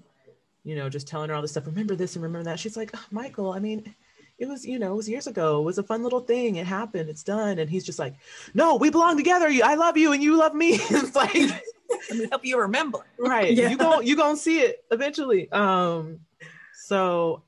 [0.63, 2.59] you know just telling her all this stuff remember this and remember that.
[2.59, 3.95] She's like "Oh, michael i mean
[4.37, 5.59] it was you know it was years ago.
[5.59, 6.55] It was a fun little thing.
[6.55, 7.09] It happened.
[7.09, 7.59] It's done.
[7.59, 8.15] And he's just like
[8.55, 9.47] no we belong together.
[9.63, 10.79] I love you and you love me.
[10.89, 12.99] It's like Let me help you remember.
[13.19, 13.53] right.
[13.53, 13.69] Yeah.
[13.69, 15.51] you gon' you gonna see it eventually.
[15.51, 16.21] Um
[16.73, 17.43] so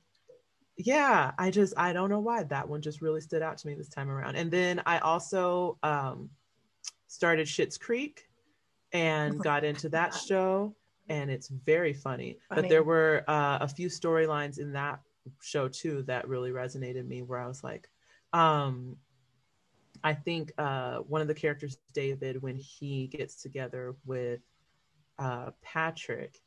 [0.76, 3.74] yeah i just i don't know why that one just really stood out to me
[3.74, 4.36] this time around.
[4.36, 6.30] And then i also um
[7.08, 8.28] started Schitt's creek
[8.94, 10.76] and got into that show
[11.10, 15.00] and it's very funny, but there were uh, a few storylines in that
[15.42, 17.90] show too that really resonated me where i was like
[18.34, 18.98] um
[20.04, 24.42] i think uh one of the characters david when he gets together with
[25.20, 26.42] uh patrick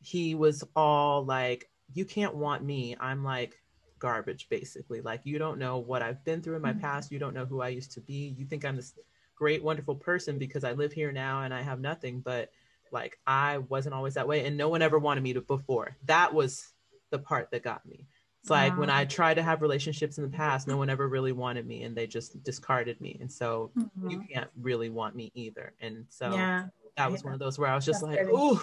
[0.00, 2.96] he was all like you can't want me.
[2.98, 3.60] I'm like
[3.98, 5.00] garbage basically.
[5.00, 6.80] Like you don't know what i've been through in my Mhm.
[6.80, 7.12] past.
[7.12, 8.34] You don't know who i used to be.
[8.36, 8.94] You think i'm this
[9.34, 12.50] great wonderful person because i live here now and i have nothing but
[12.90, 16.32] like i wasn't always that way and no one ever wanted me to before that
[16.32, 16.72] was
[17.10, 18.06] the part that got me
[18.40, 21.32] it's like when i tried to have relationships in the past no one ever really
[21.32, 23.70] wanted me and they just discarded me and so
[24.08, 24.28] you Mhm.
[24.32, 26.64] can't really want me either and so yeah,
[26.96, 27.26] that was Yeah.
[27.26, 28.60] one of those where i was just That's like ooh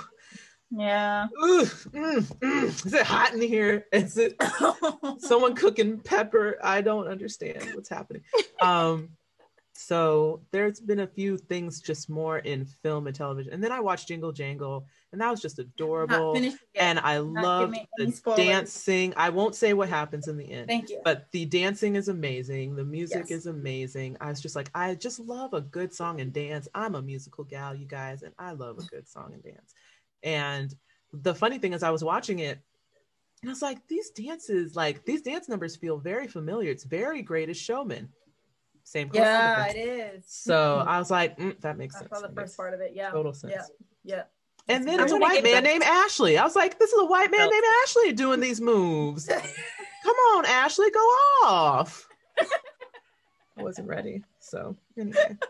[0.72, 1.26] yeah.
[1.44, 2.86] Ooh, mm, mm.
[2.86, 3.88] Is it hot in here?
[3.92, 4.36] Is it
[5.20, 6.60] someone cooking pepper?
[6.64, 8.22] I don't understand what's happening.
[8.62, 9.10] Um,
[9.82, 13.80] so there's been a few things just more in film and television, and then I
[13.80, 16.36] watched Jingle Jangle, and that was just adorable.
[16.76, 18.46] And I loved give me any the spoilers.
[18.46, 19.14] dancing.
[19.16, 21.00] I won't say what happens in the end, Thank you.
[21.06, 22.76] but the dancing is amazing.
[22.76, 23.32] The music Yes.
[23.32, 24.18] is amazing.
[24.20, 26.68] I was just like, I just love a good song and dance.
[26.76, 29.74] I'm a musical gal, you guys, and I love a good song and dance.
[30.24, 30.76] And
[31.14, 32.60] the funny thing is, I was watching it,
[33.42, 36.70] and I was like, these dances, like these dance numbers, feel very familiar.
[36.70, 38.10] It's very Greatest Showman.
[38.90, 39.12] Same.
[39.14, 40.24] yeah, it is.
[40.28, 42.10] So I was like, mm, that makes I sense.
[42.12, 42.94] saw the That first part of it.
[42.96, 43.12] Yeah.
[43.12, 43.54] total sense.
[43.54, 43.64] Yeah.
[44.04, 44.24] Yeah.
[44.68, 46.40] And then it's a white man back- named Ashley.
[46.40, 47.52] I was like, this is a white man Nope.
[47.52, 49.28] named Ashley doing these moves.
[50.04, 51.00] Come on, Ashley, go
[51.44, 52.08] off.
[53.58, 54.24] I wasn't ready.
[54.40, 55.38] So anyway.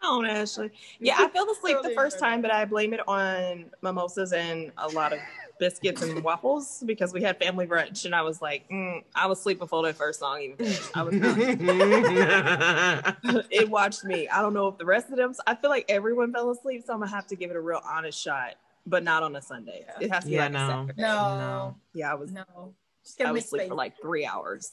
[0.00, 0.70] Oh, Ashley.
[1.00, 2.28] Yeah, I fell asleep the first agree.
[2.28, 5.18] time, but I blame it on mimosas and a lot of
[5.58, 9.38] biscuits and waffles because we had family brunch, and I was like, mm, I was
[9.40, 10.90] asleep before the first song even finished.
[10.96, 11.14] I was
[13.50, 14.28] it watched me.
[14.28, 15.34] I don't know if the rest of them.
[15.46, 17.80] I feel like everyone fell asleep, so I'm gonna have to give it a real
[17.84, 18.54] honest shot,
[18.86, 19.84] but not on a Sunday.
[19.86, 20.04] Yeah.
[20.06, 20.58] It has to be Yeah, like no.
[20.58, 21.02] a Saturday.
[21.02, 21.38] No.
[21.38, 21.76] No.
[21.94, 22.32] Yeah, I was.
[22.32, 22.74] No.
[23.04, 23.68] Just I gotta was make asleep space.
[23.68, 24.70] for like three hours.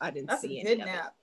[0.00, 0.92] I didn't That's see a any good of it.
[0.92, 1.14] nap.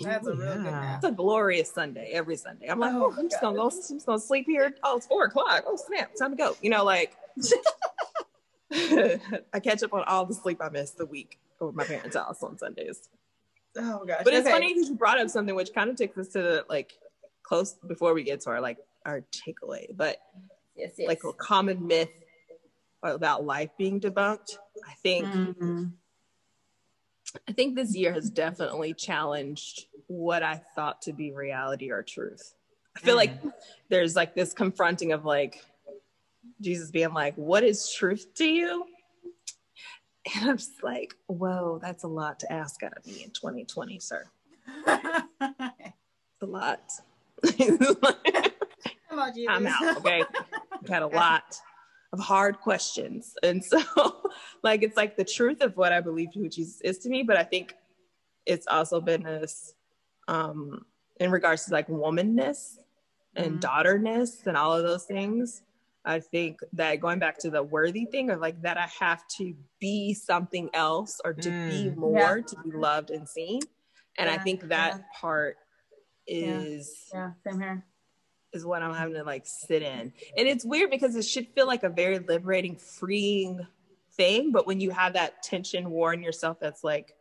[0.00, 0.96] That's a real good nap.
[0.96, 2.66] It's a glorious Sunday every Sunday.
[2.68, 3.64] I'm like, Oh, oh, I'm just gonna go.
[3.64, 4.74] I'm just gonna sleep here.
[4.82, 5.64] Oh, it's four o'clock.
[5.66, 6.56] Oh snap, time to go.
[6.62, 7.14] You know, like
[8.72, 12.42] I catch up on all the sleep I missed the week over my parents' house
[12.42, 13.08] on Sundays.
[13.76, 14.22] Oh gosh.
[14.24, 14.52] But it's Okay.
[14.52, 16.92] funny because you brought up something which kind of takes us to the like
[17.42, 20.18] close before we get to our like our takeaway, but
[20.76, 21.08] Yes, yes.
[21.08, 22.08] like a common myth
[23.02, 24.56] about life being debunked.
[24.86, 25.92] I think Mhm.
[27.48, 32.54] I think this year has definitely challenged what I thought to be reality or truth.
[32.96, 33.52] I feel like mm.
[33.88, 35.64] there's like this confronting of like
[36.60, 38.84] Jesus being like, What is truth to you?
[40.34, 43.98] And I'm just like, Whoa, that's a lot to ask out of me in 2020,
[44.00, 44.26] sir.
[46.40, 46.80] It's a lot.
[49.08, 49.48] Come on, Jesus.
[49.48, 49.96] I'm out.
[49.98, 50.22] Okay.
[50.72, 51.60] I've had a lot
[52.12, 53.34] of hard questions.
[53.42, 53.80] And so,
[54.62, 57.22] like, it's like the truth of what I believe who Jesus is to me.
[57.22, 57.74] But I think
[58.46, 59.74] it's also been this,
[60.28, 60.84] um,
[61.18, 62.78] in regards to like womanness
[63.36, 63.60] and Mhm.
[63.60, 65.62] daughterness and all of those things.
[66.04, 69.54] I think that going back to the worthy thing of like that I have to
[69.80, 71.96] be something else or to be Mm.
[71.96, 72.44] more Yeah.
[72.46, 73.60] to be loved and seen.
[74.16, 75.04] And I think that yeah.
[75.20, 75.58] part
[76.26, 76.60] Yeah.
[76.64, 77.86] is Yeah, same here.
[78.52, 80.12] is what I'm having to like sit in.
[80.36, 83.66] And it's weird because it should feel like a very liberating, freeing
[84.20, 84.52] thing.
[84.52, 87.16] But when you have that tension war in yourself, that's like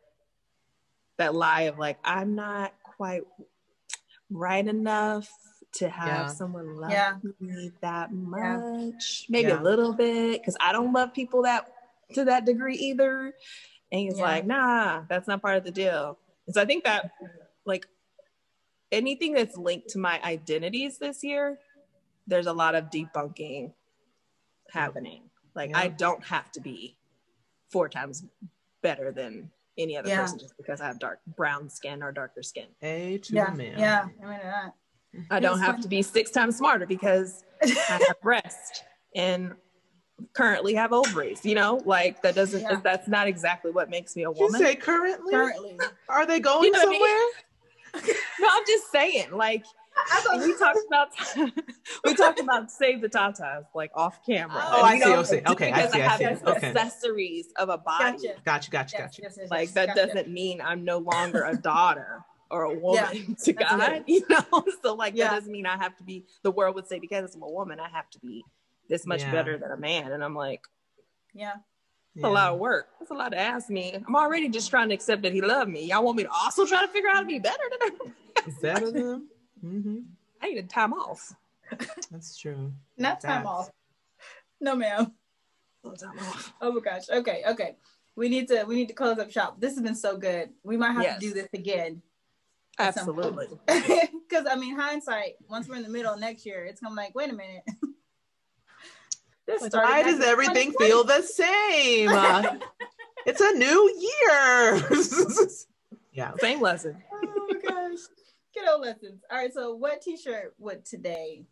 [1.18, 3.24] that lie of like, I'm not quite
[4.30, 5.30] right enough
[5.72, 6.28] to have Yeah.
[6.28, 7.18] someone love Yeah.
[7.39, 8.58] me that Yeah.
[8.58, 9.26] much.
[9.30, 9.62] Maybe Yeah.
[9.62, 11.74] a little bit, because I don't love people that
[12.16, 13.34] to that degree either.
[13.91, 14.24] And he's Yeah.
[14.24, 16.18] like, nah, that's not part of the deal.
[16.47, 17.12] And so I think that
[17.66, 17.88] like
[18.91, 21.60] anything that's linked to my identities this year,
[22.28, 23.74] there's a lot of debunking
[24.72, 25.29] happening.
[25.56, 26.95] Like I don't have to be
[27.72, 28.24] four times
[28.82, 30.22] better than any other Yeah.
[30.22, 32.68] person just because I have dark brown skin or darker skin.
[32.82, 33.80] A to Yeah, the man.
[33.80, 34.06] yeah.
[34.24, 34.74] I mean that.
[35.32, 38.84] I don't have to be six times smarter because I have breast
[39.16, 39.54] and
[40.34, 41.43] currently have ovaries.
[41.45, 42.62] You know, like that doesn't.
[42.62, 42.80] Yeah.
[42.84, 44.62] That's not exactly what makes me a Did you woman.
[44.62, 45.32] say currently?
[45.34, 45.78] Currently,
[46.10, 47.00] Are they going You know what I mean?
[47.93, 48.16] somewhere?
[48.39, 49.32] no, I'm just saying.
[49.32, 49.66] Like
[50.12, 51.54] I thought we talked about
[52.06, 54.62] we talked about save the tatas like off camera.
[54.68, 55.41] Oh, I And we see, don't- I oh, see.
[55.54, 56.45] Okay, I because see, I have see.
[56.45, 56.68] Okay.
[56.68, 58.18] accessories of a body.
[58.18, 58.36] Gotcha.
[58.45, 59.22] Gotcha, gotcha, Yes, gotcha.
[59.24, 60.08] yes, yes, Like that gotcha.
[60.08, 62.22] doesn't mean I'm no longer a daughter
[62.52, 63.80] or a woman to God.
[63.80, 64.04] good.
[64.08, 65.30] You know, so like Yeah.
[65.30, 66.26] that doesn't mean I have to be.
[66.43, 68.43] The world would say because I'm a woman, I have to be
[68.88, 69.32] this much Yeah.
[69.32, 70.12] better than a man.
[70.12, 70.62] And I'm like,
[71.34, 71.54] Yeah.
[72.16, 72.88] it's a lot of work.
[73.00, 73.93] That's a lot to ask me.
[73.95, 75.86] I'm already just trying to accept that he loved me.
[75.86, 78.16] Y'all want me to also try to figure out how to be better than him?
[78.62, 79.28] Better than
[79.62, 79.99] hmm
[80.41, 81.34] I need a time off.
[82.12, 82.72] That's true.
[82.97, 83.70] Not time off.
[84.62, 85.12] No, ma'am.
[85.86, 86.53] A time off.
[86.62, 87.10] Oh my gosh.
[87.10, 87.43] Okay.
[87.47, 87.76] Okay.
[88.16, 89.60] We need to we need to close up shop.
[89.60, 90.49] This has been so good.
[90.64, 91.20] We might have Yes.
[91.22, 92.01] to do this again.
[92.78, 93.49] at some point.
[93.68, 94.10] Absolutely.
[94.30, 95.34] Because I mean, hindsight.
[95.49, 97.64] Once we're in the middle of next year, it's gonna be like, wait a minute.
[99.47, 102.10] this why does everything feel the same?
[102.10, 102.57] Uh,
[103.26, 104.84] it's a new year.
[106.14, 106.32] yeah.
[106.39, 107.01] Same lesson.
[107.12, 107.99] oh my gosh.
[108.60, 109.22] Good old lessons.
[109.32, 109.53] All right.
[109.53, 111.43] So, what T-shirt would today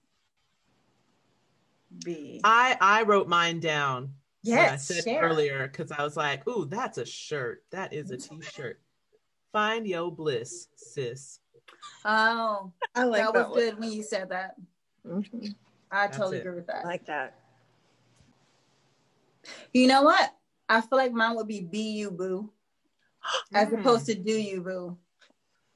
[2.03, 2.41] be?
[2.43, 4.13] I I wrote mine down.
[4.43, 4.87] when I yes.
[4.87, 5.21] said share.
[5.21, 7.63] earlier because I was like, "Ooh, that's a shirt.
[7.71, 8.81] That is a t-shirt."
[9.53, 11.39] Find your bliss, sis.
[12.03, 14.55] Oh, I like that that, was good when you said that.
[15.05, 15.55] Mhm.
[15.89, 16.41] I That's totally it.
[16.41, 16.77] agree with that.
[16.77, 16.87] I that.
[16.87, 17.39] like that.
[19.71, 20.35] You know what?
[20.67, 22.51] I feel like mine would be "Be You Boo"
[23.53, 23.79] as Mm.
[23.79, 24.97] opposed to "Do You Boo."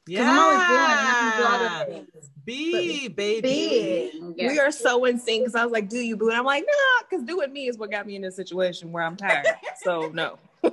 [0.08, 0.32] Yeah.
[0.32, 2.30] I'm always doing it, and I can do other things.
[2.44, 4.12] Be baby.
[4.36, 6.64] We are so in sync because I was like, "Do you boo?" And I'm like,
[6.66, 9.46] "Nah," because doing me is what got me in this situation where I'm tired.
[9.84, 10.40] so no,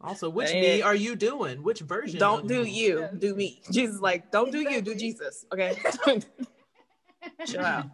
[0.00, 0.60] Also, which Hey.
[0.76, 1.62] me are you doing?
[1.62, 2.18] Which version?
[2.18, 2.70] don't do me?
[2.70, 3.14] you, Yes.
[3.18, 3.60] do me.
[3.70, 5.44] Jesus, is like, don't do you, do Jesus.
[5.52, 5.76] Okay,
[7.46, 7.86] chill out.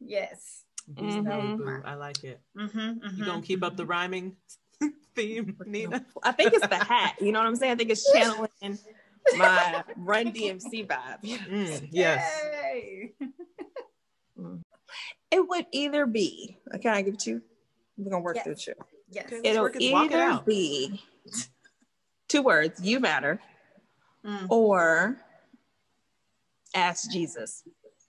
[0.00, 0.64] Yes.
[0.92, 1.82] Be Mhm.
[1.86, 2.40] I like it.
[2.58, 4.36] Mm-hmm, You gonna keep up the rhyming
[5.20, 6.04] theme, Nina?
[6.22, 7.16] I think it's the hat.
[7.20, 7.72] You know what I'm saying?
[7.72, 8.78] I think it's channeling
[9.36, 11.22] my Run DMC vibe.
[11.22, 12.40] Mm, yes.
[12.72, 13.12] Yay.
[15.30, 16.58] It would either be.
[16.82, 17.42] Can I give it to you?
[17.96, 18.44] We're gonna work Yes.
[18.64, 18.78] through it.
[19.10, 19.32] Yes.
[19.44, 21.00] It'll work it- walk it either be
[22.28, 22.80] two words.
[22.82, 23.40] You matter.
[24.26, 24.50] Mm.
[24.50, 25.16] or
[26.74, 27.62] ask Jesus.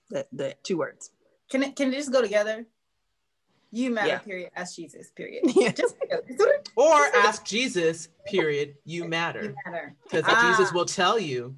[0.10, 1.12] The, the two words.
[1.52, 2.66] Can it can it just go together?
[3.72, 4.08] You matter.
[4.10, 4.18] Yeah.
[4.20, 4.52] Period.
[4.56, 5.12] Ask Jesus.
[5.12, 5.44] Period.
[5.56, 5.72] Yeah.
[5.84, 6.24] Just together.
[6.30, 6.70] Just.
[6.76, 8.10] Or ask Jesus.
[8.26, 8.76] Period.
[8.86, 9.96] You matter, You matter.
[10.04, 10.50] because Ah.
[10.58, 11.56] Jesus will tell you.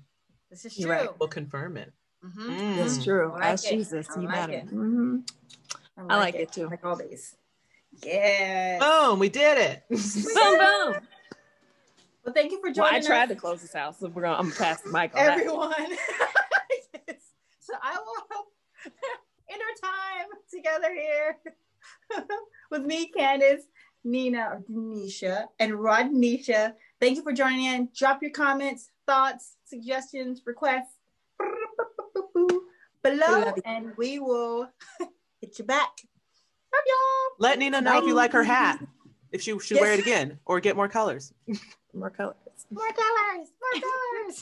[0.49, 1.07] This is You're true.
[1.07, 1.19] right.
[1.19, 1.91] Will confirm it.
[2.23, 2.49] Mm-hmm.
[2.51, 2.75] Mm.
[2.77, 3.31] That's true.
[3.33, 3.71] Like ask it.
[3.71, 4.07] Jesus.
[4.15, 4.53] I You like matter.
[4.53, 4.67] it.
[4.71, 5.29] Mhm.
[5.97, 6.65] I like it too.
[6.65, 7.35] I like all these.
[8.03, 8.79] Yes.
[8.81, 9.19] Boom!
[9.19, 9.83] We did it.
[9.89, 10.95] Boom, boom.
[12.23, 14.07] Well, thank you for joining Well, I joining tried us, to close this out, so
[14.07, 14.37] we're gonna.
[14.37, 15.37] I'm gonna pass the mic on that.
[15.39, 15.73] everyone.
[17.07, 17.17] Yes.
[17.59, 18.45] So I will
[19.49, 21.37] end our time together here
[22.71, 23.63] with me, Candace,
[24.03, 26.73] Nina, or Denisha, and Rodnisha.
[26.99, 27.89] Thank you for joining in.
[27.95, 30.95] Drop your comments, thoughts, suggestions, requests
[33.03, 34.69] below, and we will
[35.41, 35.91] hit you back.
[36.73, 37.35] Love y'all.
[37.39, 38.83] Let Nina know if you like her hat.
[39.31, 41.33] If she should wear it again or get more colors.
[41.93, 42.35] More colors.
[42.69, 43.47] More colors.
[43.61, 44.31] More colors.